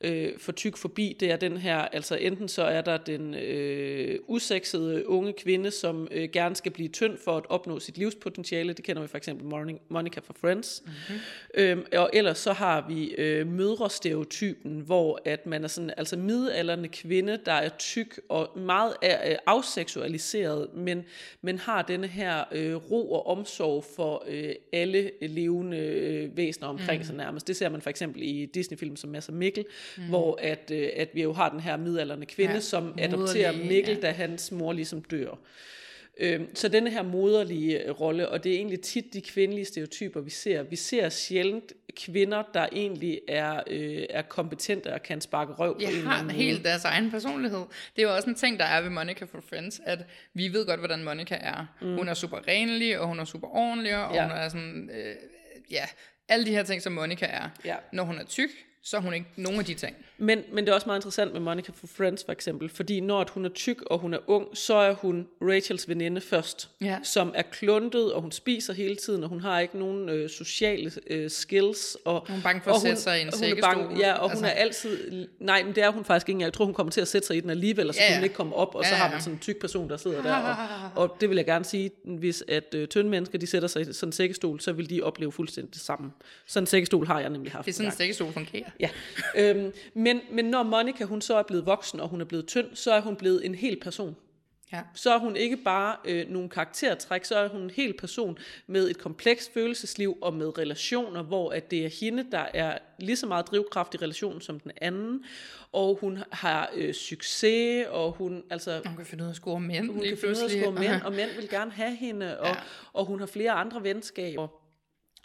[0.00, 4.18] øh, for tyk forbi, det er den her, altså enten så er der den øh,
[4.26, 8.84] usexede unge kvinde, som øh, gerne skal blive tynd for at opnå sit livspotentiale, det
[8.84, 9.46] kender vi for eksempel
[9.88, 11.20] Monica fra Friends, mm-hmm.
[11.54, 16.88] øhm, og ellers så har vi øh, mødrestereotypen, hvor at man er sådan, altså midalderne
[16.88, 21.04] kvinde, der er tyk og meget er, øh, afseksualiseret, men,
[21.42, 27.00] men har denne her øh, ro og omsorg for øh, alle levende øh, væsener omkring
[27.00, 27.06] mm.
[27.06, 27.48] sig nærmest.
[27.48, 29.64] Det ser man for eksempel i Disney-film som Masser Mikkel,
[29.96, 30.04] mm.
[30.08, 33.94] hvor at, øh, at vi jo har den her midalderne kvinde, ja, som adopterer Mikkel,
[33.94, 34.00] ja.
[34.00, 35.34] da hans mor ligesom dør.
[36.20, 40.20] Øhm, så denne her moderlige øh, rolle, og det er egentlig tit de kvindelige stereotyper,
[40.20, 40.62] vi ser.
[40.62, 45.80] Vi ser sjældent kvinder, der egentlig er, øh, er kompetente og kan sparke røv på
[45.80, 46.32] ja, en anden måde.
[46.32, 47.64] helt deres egen personlighed.
[47.96, 49.98] Det er jo også en ting, der er ved Monica for Friends, at
[50.34, 51.66] vi ved godt, hvordan Monica er.
[51.80, 51.94] Mm.
[51.94, 54.22] Hun er super renlig, og hun er super ordentlig, og ja.
[54.22, 55.14] hun er sådan, øh,
[55.70, 55.84] ja,
[56.28, 57.48] alle de her ting, som Monica er.
[57.64, 57.76] Ja.
[57.92, 58.50] Når hun er tyk,
[58.82, 59.96] så er hun ikke nogen af de ting.
[60.18, 63.26] Men, men det er også meget interessant med Monica for Friends for eksempel, fordi når
[63.30, 66.98] hun er tyk og hun er ung, så er hun Rachels veninde først, ja.
[67.02, 70.92] som er kluntet, og hun spiser hele tiden, og hun har ikke nogen øh, sociale
[71.06, 71.96] øh, skills.
[72.04, 73.96] Og, hun er bange for at sætte sig i en sækkestol.
[73.98, 74.36] Ja, og altså.
[74.36, 76.40] hun er altid, nej, men det er hun faktisk ikke.
[76.40, 78.16] Jeg tror, hun kommer til at sætte sig i den alligevel, og så ja, ja.
[78.16, 78.94] hun ikke komme op, og ja, ja.
[78.94, 80.34] så har man sådan en tyk person, der sidder der.
[80.94, 83.82] Og, og det vil jeg gerne sige, hvis at øh, tynde mennesker, de sætter sig
[83.82, 86.10] i sådan en sækkestol, så vil de opleve fuldstændig det samme.
[86.46, 87.66] Sådan en sækkestol har jeg nemlig haft.
[87.66, 88.67] Det er sådan en sækkestol fungerer.
[88.80, 88.88] Ja.
[89.36, 92.66] øhm, men, men når Monica hun så er blevet voksen, og hun er blevet tynd,
[92.74, 94.16] så er hun blevet en hel person.
[94.72, 94.80] Ja.
[94.94, 98.90] Så er hun ikke bare øh, nogle karaktertræk, så er hun en hel person med
[98.90, 103.26] et komplekst følelsesliv og med relationer, hvor at det er hende, der er lige så
[103.26, 105.24] meget drivkraft i relationen som den anden,
[105.72, 108.80] og hun har øh, succes, og hun altså...
[108.86, 109.90] Hun kan finde ud af at score mænd.
[109.90, 112.46] Hun kan finde ud af at score mænd, og mænd vil gerne have hende, og,
[112.46, 112.54] ja.
[112.92, 114.48] og hun har flere andre venskaber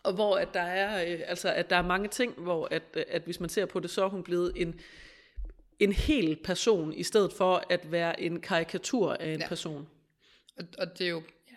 [0.04, 3.22] og hvor at der er øh, altså at der er mange ting, hvor at, at
[3.22, 4.80] hvis man ser på det, så er hun blevet en
[5.80, 9.48] en hel person i stedet for at være en karikatur af en ja.
[9.48, 9.88] person.
[10.58, 11.56] Og, og det er jo ja,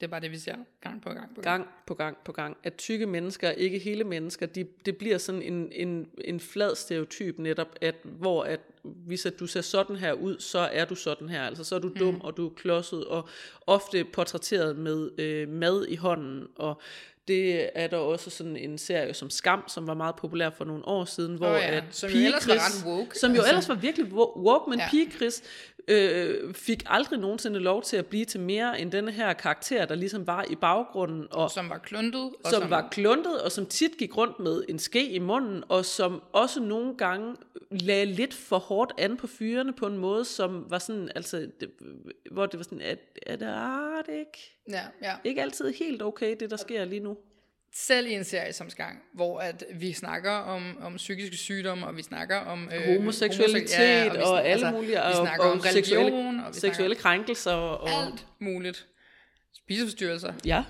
[0.00, 1.64] det er bare det vi ser gang på gang på gang.
[1.64, 2.56] Gang på gang på gang.
[2.62, 7.38] At tykke mennesker, ikke hele mennesker, de, det bliver sådan en, en, en flad stereotyp
[7.38, 11.28] netop, at hvor at hvis at du ser sådan her ud, så er du sådan
[11.28, 11.42] her.
[11.42, 12.20] Altså så er du dum, mm.
[12.20, 13.28] og du er klodset, og
[13.66, 16.80] ofte portrætteret med øh, mad i hånden, og
[17.28, 20.88] det er der også sådan en serie som Skam, som var meget populær for nogle
[20.88, 23.18] år siden, hvor oh ja, at som jo ellers Chris, var ret woke.
[23.18, 23.48] Som jo altså.
[23.48, 24.88] ellers var virkelig woke, men ja.
[24.90, 25.42] Pige Chris
[25.88, 29.94] øh, fik aldrig nogensinde lov til at blive til mere end denne her karakter, der
[29.94, 31.26] ligesom var i baggrunden.
[31.30, 32.32] Og som var kluntet.
[32.44, 35.64] Og som, som var kluntet, og som tit gik rundt med en ske i munden,
[35.68, 37.36] og som også nogle gange
[37.70, 41.70] lagde lidt for hårdt an på fyrene på en måde, som var sådan, altså, det,
[42.30, 45.16] hvor det var sådan, at, at det, ah, det ikke, ja, ja.
[45.24, 47.16] ikke altid helt okay, det der sker lige nu
[47.74, 51.96] selv i en serie som Skang, hvor at vi snakker om, om psykiske sygdomme, og
[51.96, 55.44] vi snakker om øh, homoseksualitet, ja, og, vi, og alle altså, mulige, og, vi snakker
[55.44, 57.52] og, om religion, seksuelle, og vi seksuelle krænkelser.
[57.52, 58.88] Og, alt muligt.
[59.54, 60.32] Spiseforstyrrelser.
[60.44, 60.64] Ja.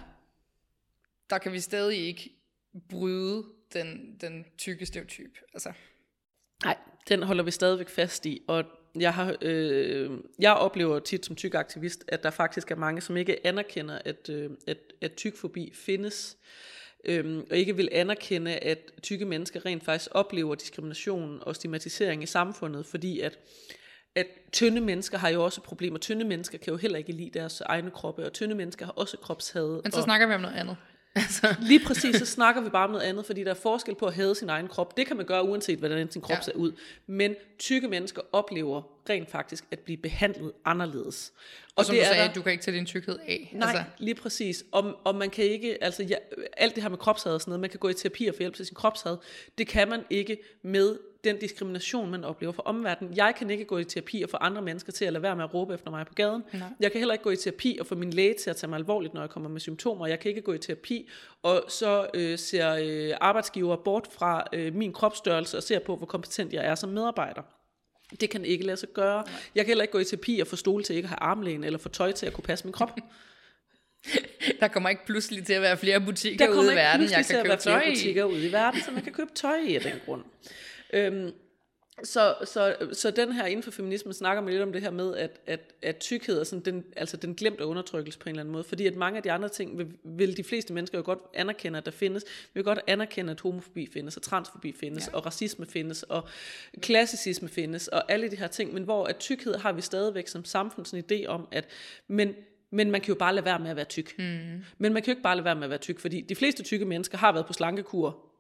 [1.31, 2.31] Der kan vi stadig ikke
[2.91, 5.39] bryde den, den tykke stereotyp.
[5.55, 5.73] Altså.
[6.65, 6.77] Nej,
[7.09, 8.65] den holder vi stadigvæk fast i, og
[8.97, 13.17] jeg, har, øh, jeg oplever tit som tyk aktivist, at der faktisk er mange, som
[13.17, 16.37] ikke anerkender, at, øh, at, at tykfobi findes
[17.05, 22.27] øhm, og ikke vil anerkende, at tykke mennesker rent faktisk oplever diskrimination og stigmatisering i
[22.27, 23.39] samfundet, fordi at,
[24.15, 25.99] at tynde mennesker har jo også problemer.
[25.99, 29.17] Tynde mennesker kan jo heller ikke lide deres egne kroppe, og tynde mennesker har også
[29.17, 29.81] kropshade.
[29.85, 30.77] Men så og, snakker vi om noget andet.
[31.23, 31.55] Altså.
[31.61, 34.15] Lige præcis, så snakker vi bare om noget andet, fordi der er forskel på at
[34.15, 34.97] have sin egen krop.
[34.97, 36.43] Det kan man gøre uanset, hvordan sin krop ja.
[36.43, 36.73] ser ud.
[37.07, 41.33] Men tykke mennesker oplever rent faktisk at blive behandlet anderledes.
[41.37, 43.51] Og, og som det du sagde, der, du kan ikke tage din tykkhed af.
[43.53, 43.85] Nej, altså.
[43.99, 44.65] lige præcis.
[44.73, 46.17] Og, og man kan ikke, altså ja,
[46.57, 48.39] alt det her med kropshad og sådan noget, man kan gå i terapi og få
[48.39, 49.17] hjælp til sin kropshad.
[49.59, 53.17] Det kan man ikke med den diskrimination, man oplever fra omverdenen.
[53.17, 55.45] Jeg kan ikke gå i terapi og få andre mennesker til at lade være med
[55.45, 56.43] at råbe efter mig på gaden.
[56.53, 56.63] Nej.
[56.81, 58.77] Jeg kan heller ikke gå i terapi og få min læge til at tage mig
[58.77, 60.07] alvorligt, når jeg kommer med symptomer.
[60.07, 61.09] Jeg kan ikke gå i terapi,
[61.43, 66.07] og så øh, ser øh, arbejdsgiver bort fra øh, min kropsstørrelse og ser på, hvor
[66.07, 67.43] kompetent jeg er som medarbejder.
[68.21, 69.25] Det kan ikke lade sig gøre.
[69.55, 71.65] Jeg kan heller ikke gå i terapi og få stole til ikke at have armlægen,
[71.65, 72.91] eller få tøj til at kunne passe min krop.
[74.61, 77.57] Der kommer ikke pludselig til at være flere butikker ude i verden, jeg kan købe
[77.57, 77.81] tøj i.
[77.81, 79.13] Der kommer ikke pludselig til at være flere butikker ude i verden, så man kan
[79.13, 80.23] købe tøj i af den grund.
[80.95, 81.33] Øhm,
[82.05, 85.17] så, så, så den her inden for feminismen snakker man lidt om det her med,
[85.17, 88.53] at, at, at tykkhed er sådan den, altså den glemte undertrykkelse på en eller anden
[88.53, 88.65] måde.
[88.65, 91.79] Fordi at mange af de andre ting vil, vil de fleste mennesker jo godt anerkende,
[91.79, 92.25] at der findes.
[92.25, 95.17] Vi vil godt anerkende, at homofobi findes, og transfobi findes, ja.
[95.17, 96.29] og racisme findes, og
[96.81, 98.75] klassicisme findes, og alle de her ting.
[98.75, 101.69] Men hvor at tykkhed har vi stadigvæk som samfund sådan en idé om, at
[102.09, 102.35] men
[102.71, 104.19] Men man kan jo bare lade være med at være tyk.
[104.19, 104.25] Mm.
[104.79, 106.63] Men man kan jo ikke bare lade være med at være tyk, fordi de fleste
[106.63, 108.32] tykke mennesker har været på slankekur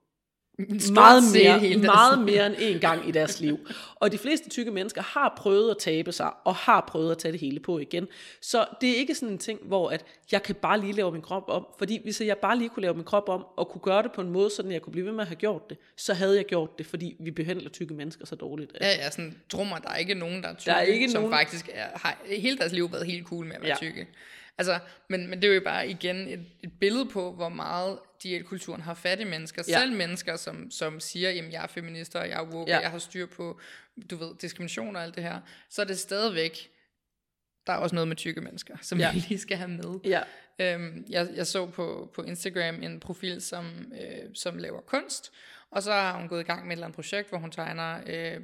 [0.92, 3.58] meget mere, hele meget mere end en gang i deres liv.
[3.94, 7.32] Og de fleste tykke mennesker har prøvet at tabe sig, og har prøvet at tage
[7.32, 8.08] det hele på igen.
[8.40, 11.22] Så det er ikke sådan en ting, hvor at jeg kan bare lige lave min
[11.22, 11.66] krop om.
[11.78, 14.20] Fordi hvis jeg bare lige kunne lave min krop om, og kunne gøre det på
[14.20, 16.44] en måde, så jeg kunne blive ved med at have gjort det, så havde jeg
[16.44, 18.72] gjort det, fordi vi behandler tykke mennesker så dårligt.
[18.80, 21.22] Ja, ja, sådan drummer, der er ikke nogen, der er tykke, der er ikke som
[21.22, 21.34] nogen...
[21.34, 23.76] faktisk er, har hele deres liv været helt cool med at være ja.
[23.76, 24.06] tykke.
[24.68, 28.80] Altså, men, men det er jo bare igen et, et billede på, hvor meget diætkulturen
[28.80, 29.62] har fat i mennesker.
[29.68, 29.78] Ja.
[29.78, 32.78] Selv mennesker, som, som siger, jamen jeg er feminist, og jeg er woke, ja.
[32.78, 33.60] jeg har styr på,
[34.10, 35.40] du ved, diskrimination og alt det her.
[35.70, 36.70] Så er det stadigvæk,
[37.66, 39.12] der er også noget med tykke mennesker, som ja.
[39.12, 40.00] vi lige skal have med.
[40.04, 40.22] Ja.
[40.58, 45.32] Øhm, jeg, jeg så på, på Instagram en profil, som, øh, som laver kunst,
[45.70, 48.00] og så har hun gået i gang med et eller andet projekt, hvor hun tegner
[48.06, 48.40] øh,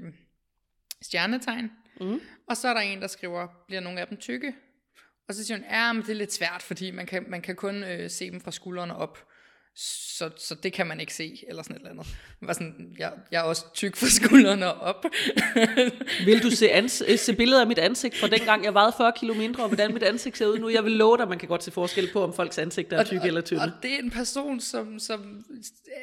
[1.03, 1.71] stjernetegn.
[2.01, 2.21] Mm.
[2.47, 4.55] Og så er der en, der skriver, bliver nogle af dem tykke?
[5.29, 7.57] Og så siger hun, ja, men det er lidt svært, fordi man kan, man kan
[7.57, 9.19] kun øh, se dem fra skuldrene op.
[9.81, 12.07] Så, så det kan man ikke se, eller sådan et eller andet.
[12.41, 15.05] var sådan, jeg, jeg er også tyk fra skuldrene op.
[16.25, 19.35] vil du se, ans- se billeder af mit ansigt fra dengang, jeg vejede 40 kilo
[19.35, 20.69] mindre, og hvordan mit ansigt ser ud nu?
[20.69, 23.27] Jeg vil love dig, man kan godt se forskel på, om folks ansigt er tykke
[23.27, 23.63] eller tynde.
[23.63, 25.45] Og det er en person, som, som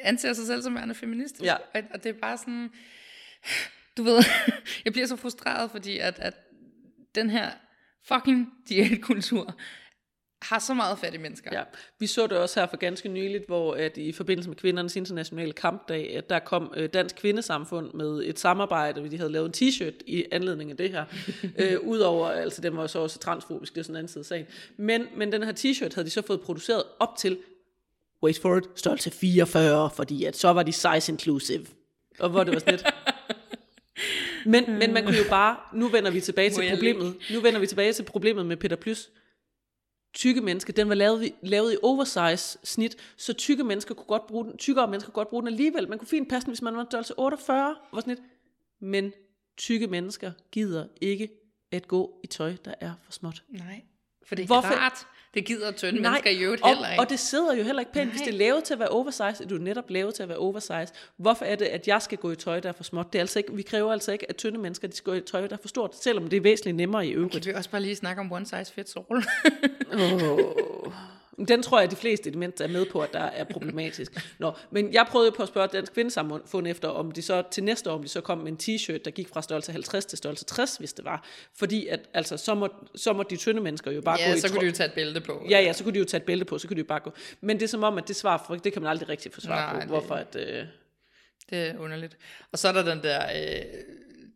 [0.02, 1.42] anser sig selv som værende feminist.
[1.42, 1.54] Ja.
[1.54, 2.70] Og, og det er bare sådan,
[3.96, 4.24] du ved,
[4.84, 6.34] jeg bliver så frustreret, fordi at, at
[7.14, 7.50] den her
[8.08, 9.54] fucking diætkultur
[10.42, 11.50] har så meget fat i mennesker.
[11.52, 11.62] Ja.
[11.98, 15.52] Vi så det også her for ganske nyligt, hvor at i forbindelse med kvindernes internationale
[15.52, 19.68] kampdag, at der kom øh, Dansk Kvindesamfund med et samarbejde, hvor de havde lavet en
[19.68, 21.04] t-shirt i anledning af det her.
[21.58, 24.26] øh, Udover, altså den var så også transfobisk, det er sådan en anden side af
[24.26, 24.46] sagen.
[24.76, 27.38] Men, men den her t-shirt havde de så fået produceret op til,
[28.22, 31.66] wait for it, størrelse 44, fordi at så var de size inclusive.
[32.18, 32.86] Og hvor det var sådan lidt,
[34.46, 37.66] men, men man kunne jo bare, nu vender vi tilbage til problemet, nu vender vi
[37.66, 39.10] tilbage til problemet med Peter Plus.
[40.14, 44.44] Tykke mennesker, den var lavet, lavet i oversize snit, så tykke mennesker kunne godt bruge
[44.44, 45.88] den, tykkere mennesker kunne godt bruge den alligevel.
[45.88, 48.18] Man kunne fint passe den, hvis man var størrelse 48, var snit.
[48.80, 49.12] Men
[49.56, 51.28] tykke mennesker gider ikke
[51.72, 53.42] at gå i tøj, der er for småt.
[53.48, 53.82] Nej,
[54.26, 54.68] for det er Hvorfor?
[54.68, 55.06] klart.
[55.36, 57.02] Det gider tynde Nej, mennesker i øvrigt og, heller ikke.
[57.02, 58.06] Og det sidder jo heller ikke pænt.
[58.06, 58.12] Nej.
[58.12, 60.38] Hvis det er lavet til at være oversize, er du netop lavet til at være
[60.38, 60.86] oversize.
[61.16, 63.12] Hvorfor er det, at jeg skal gå i tøj, der er for småt?
[63.12, 65.20] Det er altså ikke, vi kræver altså ikke, at tynde mennesker de skal gå i
[65.20, 67.32] tøj, der er for stort, selvom det er væsentligt nemmere i øvrigt.
[67.32, 69.24] Kan vi også bare lige snakke om one size fits all?
[69.92, 70.92] oh.
[71.48, 74.12] Den tror jeg, at de fleste mindste er med på, at der er problematisk.
[74.38, 77.90] Nå, men jeg prøvede på at spørge Dansk Kvindesamfund efter, om de så til næste
[77.90, 80.44] år, om de så kom med en t-shirt, der gik fra størrelse 50 til størrelse
[80.44, 81.26] 60, hvis det var.
[81.54, 84.40] Fordi at, altså, så, må, så må de tynde mennesker jo bare ja, gå i
[84.40, 85.46] så kunne de jo tage et bælte på.
[85.50, 87.00] Ja, ja, så kunne de jo tage et bælte på, så kunne de jo bare
[87.00, 87.12] gå.
[87.40, 89.72] Men det er som om, at det svar, det kan man aldrig rigtig få svar
[89.72, 90.36] Nej, på, hvorfor at...
[90.36, 90.64] Øh...
[91.50, 92.16] Det er underligt.
[92.52, 93.20] Og så er der den der...
[93.20, 93.62] Øh,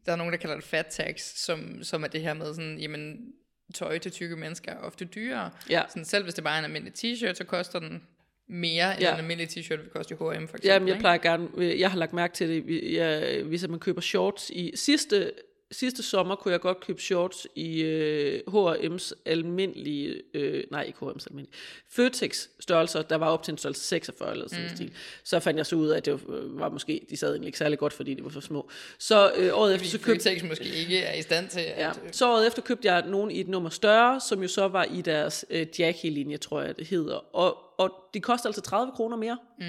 [0.07, 2.79] der er nogen, der kalder det fat tax, som, som er det her med sådan,
[2.79, 3.33] jamen,
[3.73, 5.51] tøj til tykke mennesker er ofte dyrere.
[5.71, 5.83] Ja.
[5.89, 8.03] Sådan, selv hvis det bare er en almindelig t-shirt, så koster den
[8.47, 9.13] mere end ja.
[9.13, 10.67] en almindelig t-shirt vil koste i H&M for eksempel.
[10.69, 14.01] Ja, men jeg plejer gerne, jeg har lagt mærke til det, jeg, hvis man køber
[14.01, 15.33] shorts i sidste
[15.73, 21.27] sidste sommer kunne jeg godt købe shorts i øh, H&M's almindelige, øh, nej ikke H&M's
[21.31, 21.59] almindelige,
[21.89, 24.77] Føtex størrelser, der var op til en størrelse 46 eller sådan mm.
[24.77, 24.93] stil.
[25.25, 27.79] Så fandt jeg så ud af, at det var måske, de sad egentlig ikke særlig
[27.79, 28.71] godt, fordi de var for små.
[28.99, 30.31] Så øh, året efter så købte...
[30.31, 31.79] Føtex måske ikke er i stand til at...
[31.79, 31.93] Ja.
[32.13, 35.01] Så året efter købte jeg nogen i et nummer større, som jo så var i
[35.01, 37.37] deres øh, Jackie-linje, tror jeg det hedder.
[37.37, 39.39] Og, og de koster altså 30 kroner mere.
[39.59, 39.65] Mm.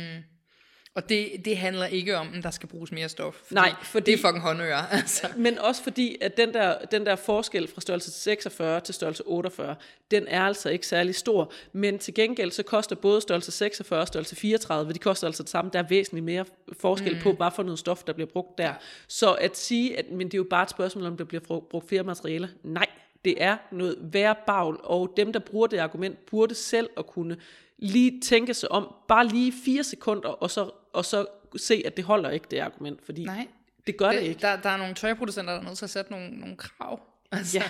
[0.95, 3.33] Og det, det handler ikke om, at der skal bruges mere stof.
[3.33, 4.85] Fordi Nej, fordi, det er fucking håndører.
[5.01, 5.27] Altså.
[5.37, 9.75] Men også fordi, at den der, den der forskel fra størrelse 46 til størrelse 48,
[10.11, 11.51] den er altså ikke særlig stor.
[11.73, 15.49] Men til gengæld, så koster både størrelse 46 og størrelse 34, de koster altså det
[15.49, 15.71] samme.
[15.73, 16.45] Der er væsentligt mere
[16.79, 17.21] forskel mm.
[17.21, 18.73] på, hvad for noget stof, der bliver brugt der.
[19.07, 21.89] Så at sige, at men det er jo bare et spørgsmål, om der bliver brugt
[21.89, 22.47] flere materialer.
[22.63, 22.87] Nej,
[23.25, 27.37] det er noget værre bagl, og dem, der bruger det argument, burde selv at kunne
[27.81, 31.25] lige tænke sig om, bare lige fire sekunder, og så, og så
[31.57, 33.47] se, at det holder ikke, det argument, fordi Nej.
[33.87, 34.41] det gør det, det ikke.
[34.41, 36.99] Der, der er nogle tøjproducenter, der er nødt til at sætte nogle, nogle krav.
[37.33, 37.63] Altså, ja.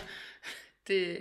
[0.88, 1.18] det,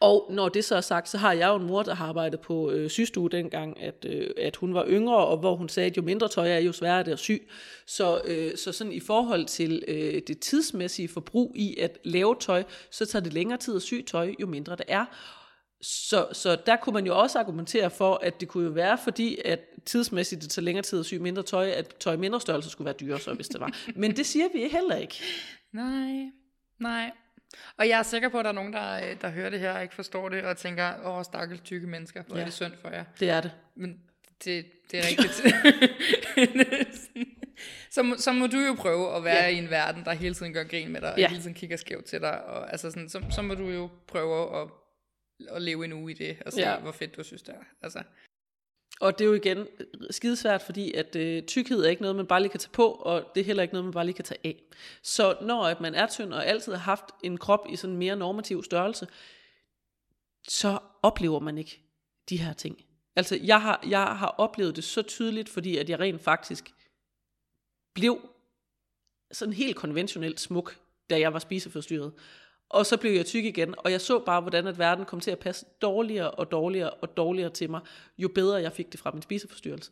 [0.00, 2.40] og når det så er sagt, så har jeg jo en mor, der har arbejdet
[2.40, 5.96] på øh, sygestue dengang, at, øh, at hun var yngre, og hvor hun sagde, at
[5.96, 7.32] jo mindre tøj er, jo sværere det at sy.
[7.86, 12.64] Så, øh, så sådan i forhold til øh, det tidsmæssige forbrug i at lave tøj,
[12.90, 15.04] så tager det længere tid at sy tøj, jo mindre det er.
[15.82, 19.38] Så, så der kunne man jo også argumentere for, at det kunne jo være, fordi
[19.44, 22.86] at tidsmæssigt det tager længere tid at sy mindre tøj, at tøj mindre størrelse skulle
[22.86, 23.76] være dyrere, så hvis det var.
[23.96, 25.22] Men det siger vi heller ikke.
[25.72, 26.30] Nej,
[26.78, 27.10] nej.
[27.76, 29.72] Og jeg er sikker på, at der er nogen, der, øh, der hører det her
[29.72, 32.40] og ikke forstår det, og tænker, åh, stakkels tykke mennesker, hvor ja.
[32.40, 33.04] er det synd for jer.
[33.20, 33.50] Det er det.
[33.74, 34.00] Men
[34.44, 35.34] det, det er rigtigt.
[37.94, 39.48] så, så må du jo prøve at være ja.
[39.48, 41.28] i en verden, der hele tiden gør grin med dig, og ja.
[41.28, 44.62] hele tiden kigger skævt til dig, og altså sådan, så, så må du jo prøve
[44.62, 44.68] at
[45.50, 46.78] at leve en uge i det, og se, Ja.
[46.80, 47.64] hvor fedt du synes det er.
[47.82, 48.02] Altså,
[49.00, 49.66] Og det er jo igen
[50.10, 53.30] skidesvært, fordi at øh, tykkhed er ikke noget, man bare lige kan tage på, og
[53.34, 54.62] det er heller ikke noget, man bare lige kan tage af.
[55.02, 57.98] Så når at man er tynd og altid har haft en krop i sådan en
[57.98, 59.06] mere normativ størrelse,
[60.48, 61.80] så oplever man ikke
[62.28, 62.84] de her ting.
[63.16, 66.70] Altså, jeg har, jeg har oplevet det så tydeligt, fordi at jeg rent faktisk
[67.94, 68.28] blev
[69.32, 70.78] sådan helt konventionelt smuk,
[71.10, 72.12] da jeg var spiseforstyrret.
[72.72, 75.30] Og så blev jeg tyk igen, og jeg så bare, hvordan at verden kom til
[75.30, 77.80] at passe dårligere og dårligere og dårligere til mig,
[78.18, 79.90] jo bedre jeg fik det fra min spiseforstyrrelse.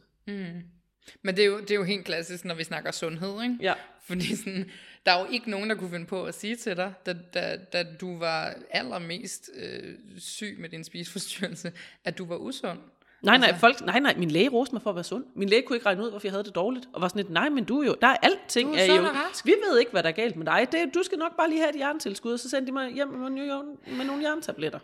[1.22, 3.56] men det er, jo, det er jo helt klassisk, når vi snakker sundhed, ikke?
[3.60, 3.74] Ja.
[4.02, 4.70] Fordi sådan,
[5.06, 7.56] der er jo ikke nogen, der kunne finde på at sige til dig, da, da,
[7.72, 11.72] da du var allermest øh, syg med din spiseforstyrrelse,
[12.04, 12.78] at du var usund.
[13.22, 15.24] Nej, nej, folk, nej, nej, min læge roste mig for at være sund.
[15.34, 16.88] Min læge kunne ikke regne ud, hvorfor jeg havde det dårligt.
[16.92, 18.68] Og var sådan lidt, nej, men du er jo, der er alting.
[18.68, 19.46] Du er er jo, rask.
[19.46, 20.68] vi ved ikke, hvad der er galt med dig.
[20.72, 23.08] Det, du skal nok bare lige have et hjernetilskud, og så sendte de mig hjem
[23.08, 24.78] med, nogle- med nogle hjernetabletter.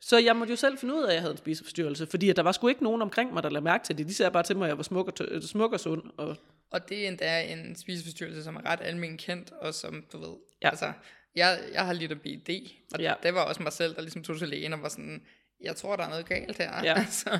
[0.00, 2.42] Så jeg måtte jo selv finde ud af, at jeg havde en spiseforstyrrelse, fordi der
[2.42, 4.06] var sgu ikke nogen omkring mig, der lagde mærke til det.
[4.08, 6.02] De sagde bare til mig, at jeg var smuk og, tø- smuk og sund.
[6.16, 6.36] Og,
[6.70, 10.34] Og det er endda en spiseforstyrrelse, som er ret almen kendt, og som, du ved,
[10.62, 10.68] Ja.
[10.68, 10.92] altså,
[11.36, 12.50] jeg, jeg har lidt af BD,
[12.94, 13.14] og ja.
[13.22, 15.22] det var også mig selv, der ligesom tog til lægen og var sådan,
[15.62, 16.84] jeg tror, der er noget galt her.
[16.84, 16.94] Ja.
[17.04, 17.38] altså,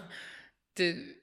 [0.77, 1.15] det,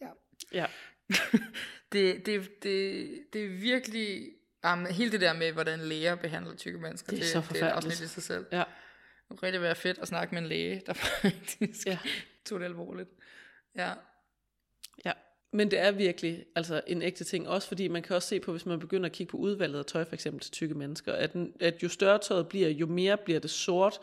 [0.00, 0.08] ja.
[0.52, 0.66] ja.
[1.92, 4.30] det, det, det, det er virkelig,
[4.72, 7.62] um, hele det der med, hvordan læger behandler tykke mennesker, Det er det, så det
[7.62, 8.46] er afsnit i sig selv.
[8.52, 8.64] ja.
[9.28, 10.92] Det kunne rigtig være fedt at snakke med en læge, der
[11.22, 11.98] faktisk ja.
[12.44, 13.10] tog det alvorligt.
[13.76, 13.92] Ja.
[15.04, 15.12] Ja,
[15.54, 18.50] men det er virkelig altså en ægte ting, også fordi man kan også se på,
[18.50, 21.30] hvis man begynder at kigge på udvalget af tøj, for eksempel til tykke mennesker, at,
[21.60, 23.98] at jo større tøjet bliver, jo mere bliver det sort,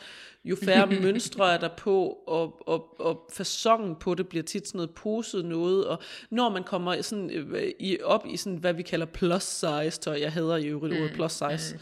[0.45, 4.77] jo færre mønstre er der på, og, og, og fasongen på det bliver tit sådan
[4.77, 8.83] noget poset noget, og når man kommer sådan, øh, i, op i sådan, hvad vi
[8.83, 11.79] kalder plus size tøj, jeg hader i øvrigt ordet plus size,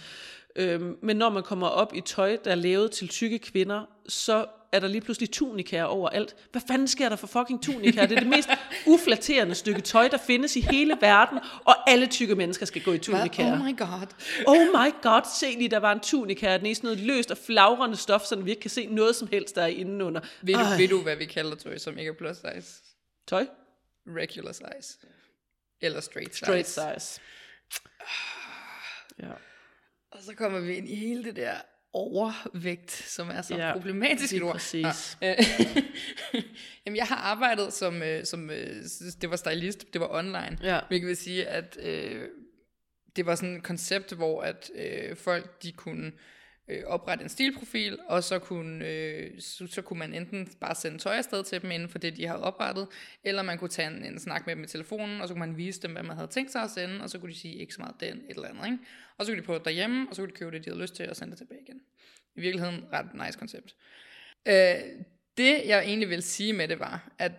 [0.58, 4.46] Øhm, men når man kommer op i tøj, der er lavet til tykke kvinder, så
[4.72, 6.36] er der lige pludselig tunikaer overalt.
[6.52, 8.06] Hvad fanden sker der for fucking tunikaer?
[8.06, 8.50] Det er det mest
[8.94, 12.98] uflatterende stykke tøj, der findes i hele verden, og alle tykke mennesker skal gå i
[12.98, 13.54] tunikaer.
[13.54, 14.08] Oh my god.
[14.48, 17.38] Oh my god, se lige, der var en tunika, den er sådan noget løst og
[17.38, 20.22] flagrende stof, så vi ikke kan se noget som helst, der er indenunder.
[20.42, 20.78] Ved du, Ej.
[20.78, 22.84] ved du, hvad vi kalder tøj, som ikke er plus size?
[23.28, 23.48] Tøj?
[24.08, 24.98] Regular size.
[25.82, 26.46] Eller straight size.
[26.46, 27.22] Straight size.
[29.20, 29.32] Ja.
[30.12, 31.56] Og så kommer vi ind i hele det der
[31.94, 34.54] overvægt, som er så Ja, ja, problematisk et ord.
[34.54, 35.18] præcis.
[35.22, 35.36] Nå, øh,
[36.86, 38.84] Jamen, jeg har arbejdet som, øh, som øh,
[39.22, 40.80] det var stylist, det var online, Ja.
[40.88, 42.28] hvilket vil sige, at øh,
[43.16, 46.12] det var sådan et koncept, hvor at øh, folk, de kunne øh,
[46.70, 50.98] Øh, oprette en stilprofil, og så kunne, øh, så, så kunne man enten bare sende
[50.98, 52.88] tøj afsted til dem inden for det, de har oprettet,
[53.24, 55.58] eller man kunne tage en, en snak med dem i telefonen, og så kunne man
[55.58, 57.74] vise dem, hvad man havde tænkt sig at sende, og så kunne de sige, ikke
[57.74, 58.78] så meget den, et eller andet, ikke?
[59.18, 60.82] Og så kunne de prøve det derhjemme, og så kunne de købe det, de havde
[60.82, 61.82] lyst til, og sende det tilbage igen.
[62.36, 63.76] I virkeligheden ret nice koncept.
[64.46, 64.54] Øh,
[65.38, 67.32] det, jeg egentlig vil sige med det, var, at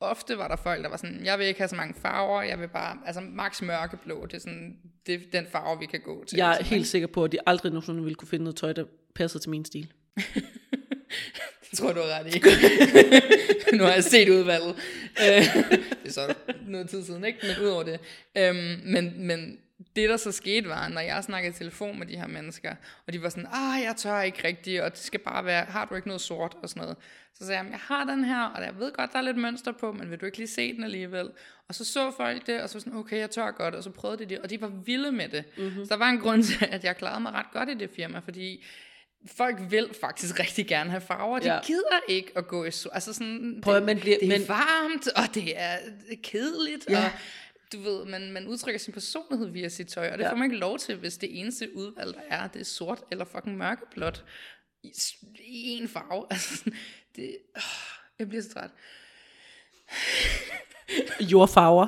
[0.00, 2.60] ofte var der folk, der var sådan, jeg vil ikke have så mange farver, jeg
[2.60, 4.76] vil bare, altså max mørkeblå, det er sådan,
[5.06, 6.36] det er den farve, vi kan gå til.
[6.36, 8.72] Jeg er Sådan, helt sikker på, at de aldrig nogensinde ville kunne finde noget tøj,
[8.72, 8.84] der
[9.14, 9.92] passer til min stil.
[11.70, 12.38] Det tror du har ret i.
[13.76, 14.76] nu har jeg set udvalget.
[15.20, 15.64] Øh,
[16.02, 16.34] det er så
[16.66, 17.38] noget tid siden, ikke?
[17.42, 18.00] Men udover det.
[18.36, 19.58] Øhm, men, men
[19.96, 22.74] det, der så skete, var, når jeg snakkede i telefon med de her mennesker,
[23.06, 25.84] og de var sådan, ah, jeg tør ikke rigtigt, og det skal bare være, har
[25.84, 26.96] du ikke noget sort og sådan noget.
[27.38, 29.72] Så sagde jeg, jeg har den her, og jeg ved godt, der er lidt mønster
[29.72, 31.30] på, men vil du ikke lige se den alligevel?
[31.68, 34.18] Og så så folk det, og så sådan, okay, jeg tør godt, og så prøvede
[34.24, 35.44] de det, og de var vilde med det.
[35.58, 35.84] Mm-hmm.
[35.84, 38.18] Så der var en grund til, at jeg klarede mig ret godt i det firma,
[38.18, 38.64] fordi
[39.36, 41.38] folk vil faktisk rigtig gerne have farver.
[41.38, 41.60] De Ja.
[41.66, 42.90] gider ikke at gå i sol.
[42.94, 45.76] Altså sådan, Prøv det, man bliver- det er men- varmt, og det er
[46.22, 47.04] kedeligt, Ja.
[47.04, 47.10] og
[47.72, 50.30] du ved, man, man udtrykker sin personlighed via sit tøj, og det Ja.
[50.30, 53.24] får man ikke lov til, hvis det eneste udvalg, der er, det er sort eller
[53.24, 54.24] fucking mørkeblåt
[54.84, 54.92] i,
[55.80, 56.26] en farve.
[56.30, 56.70] Altså,
[57.16, 57.62] det, åh,
[58.18, 58.70] jeg bliver så træt.
[61.32, 61.86] Jordfarver.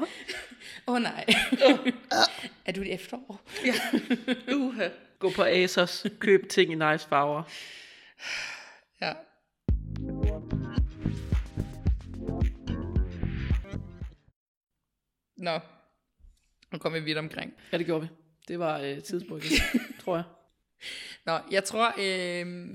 [0.87, 1.25] Åh oh, nej.
[2.67, 3.41] er du i efterår?
[4.55, 4.89] Uha.
[5.19, 7.43] Gå på Asos, køb ting i nice farver.
[9.01, 9.13] Ja.
[15.37, 15.61] Nå,
[16.73, 17.55] nu kommer vi vidt omkring.
[17.73, 18.09] Ja, det gjorde vi.
[18.49, 19.53] Det var øh, tidsbrugget,
[20.05, 20.25] tror jeg.
[21.25, 22.67] Nå, jeg tror, øh,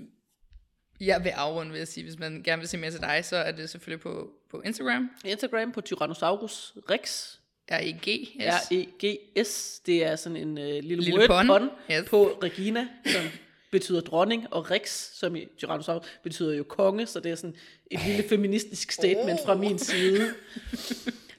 [1.05, 3.35] jeg vil afrunde ved at sige, hvis man gerne vil se mere til dig, så
[3.35, 7.35] er det selvfølgelig på, på Instagram, Instagram på Tyrannosaurus Rex.
[7.71, 8.53] R-E-G, yes.
[8.71, 9.79] R-E-G-S.
[9.85, 11.69] Det er sådan en øh, lille, Lille word pun.
[11.91, 12.09] Yes.
[12.09, 13.23] på Regina, som
[13.71, 17.55] betyder dronning, og Rex, som i Tyrannosaurus, betyder jo konge, så det er sådan
[17.91, 20.19] et lille feministisk statement fra min side.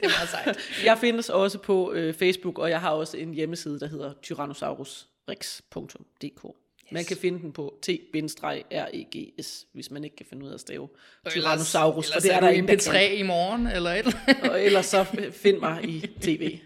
[0.00, 0.58] det er meget sejt.
[0.84, 6.61] Jeg findes også på øh, Facebook, og jeg har også en hjemmeside, der hedder tyrannosaurusrex.dk.
[6.93, 10.88] Man kan finde den på t-regs, hvis man ikke kan finde ud af at stave
[11.26, 13.16] Ellers- Tyrannosaurus, for ellers det er der ingen, der P3 kan.
[13.16, 14.51] i morgen, eller et eller andet.
[14.51, 16.59] Og ellers så find mig i tv.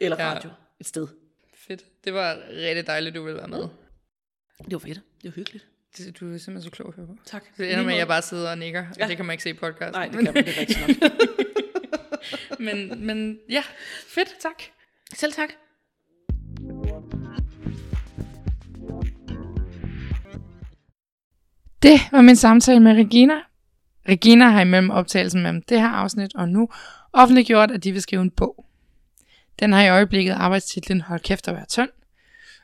[0.00, 0.34] Eller Ja.
[0.34, 0.50] radio.
[0.80, 1.06] Et sted.
[1.54, 1.84] Fedt.
[2.04, 3.58] Det var rigtig dejligt, du ville være med.
[4.64, 5.00] Det var fedt.
[5.22, 5.66] Det var hyggeligt.
[5.98, 7.16] Det, du er simpelthen så klog at høre på.
[7.24, 7.44] Tak.
[7.56, 9.08] Det ender med, at jeg bare sidder og nikker, og Ja.
[9.08, 9.92] det kan man ikke se i podcasten.
[9.92, 11.10] Nej, det kan man det er rigtigt nok.
[12.66, 13.62] men, men ja,
[14.06, 14.62] fedt, tak.
[15.14, 15.48] Selv tak.
[21.82, 23.34] Det var min samtale med Regina.
[24.08, 26.68] Regina har imellem optagelsen mellem det her afsnit og nu
[27.12, 28.66] offentliggjort, at de vil skrive en bog.
[29.58, 31.88] Den har i øjeblikket arbejdstitlen Hold kæft og vær tynd,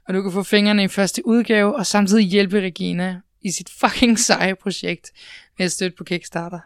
[0.09, 4.19] og du kan få fingrene i første udgave og samtidig hjælpe Regina i sit fucking
[4.19, 5.11] seje projekt
[5.59, 6.59] med at støtte på Kickstarter.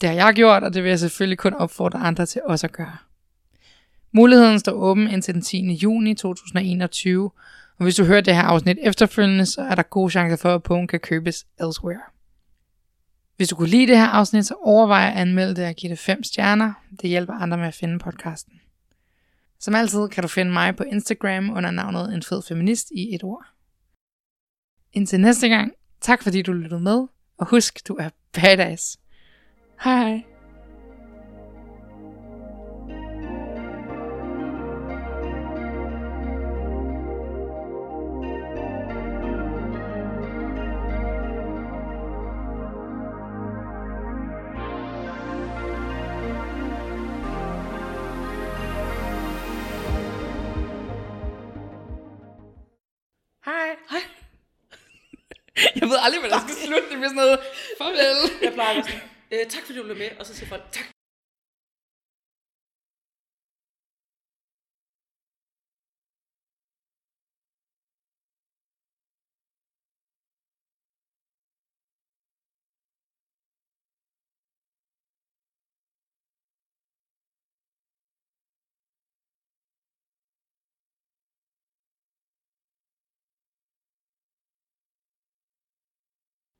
[0.00, 2.72] Det har jeg gjort, og det vil jeg selvfølgelig kun opfordre andre til også at
[2.72, 2.96] gøre.
[4.12, 5.72] Muligheden står åben indtil den 10.
[5.72, 7.30] juni 2021,
[7.78, 10.62] og hvis du hører det her afsnit efterfølgende, så er der gode chancer for, at
[10.62, 12.00] bogen kan købes elsewhere.
[13.36, 15.98] Hvis du kunne lide det her afsnit, så overvej at anmelde det og give det
[15.98, 16.72] 5 stjerner.
[17.02, 18.60] Det hjælper andre med at finde podcasten.
[19.60, 23.24] Som altid kan du finde mig på Instagram under navnet En Fed Feminist i et
[23.24, 23.44] ord.
[24.92, 27.06] Indtil næste gang, tak fordi du lyttede med,
[27.38, 28.98] og husk, du er badass.
[29.84, 30.08] Hej hej.
[30.08, 30.31] Hej.
[55.92, 56.86] Ved aldrig, hvad der skal slutte.
[56.90, 57.38] Det bliver sådan noget,
[57.80, 58.18] farvel.
[58.46, 60.86] Jeg plejer at sådan, øh, tak fordi du blev med, og så siger folk, tak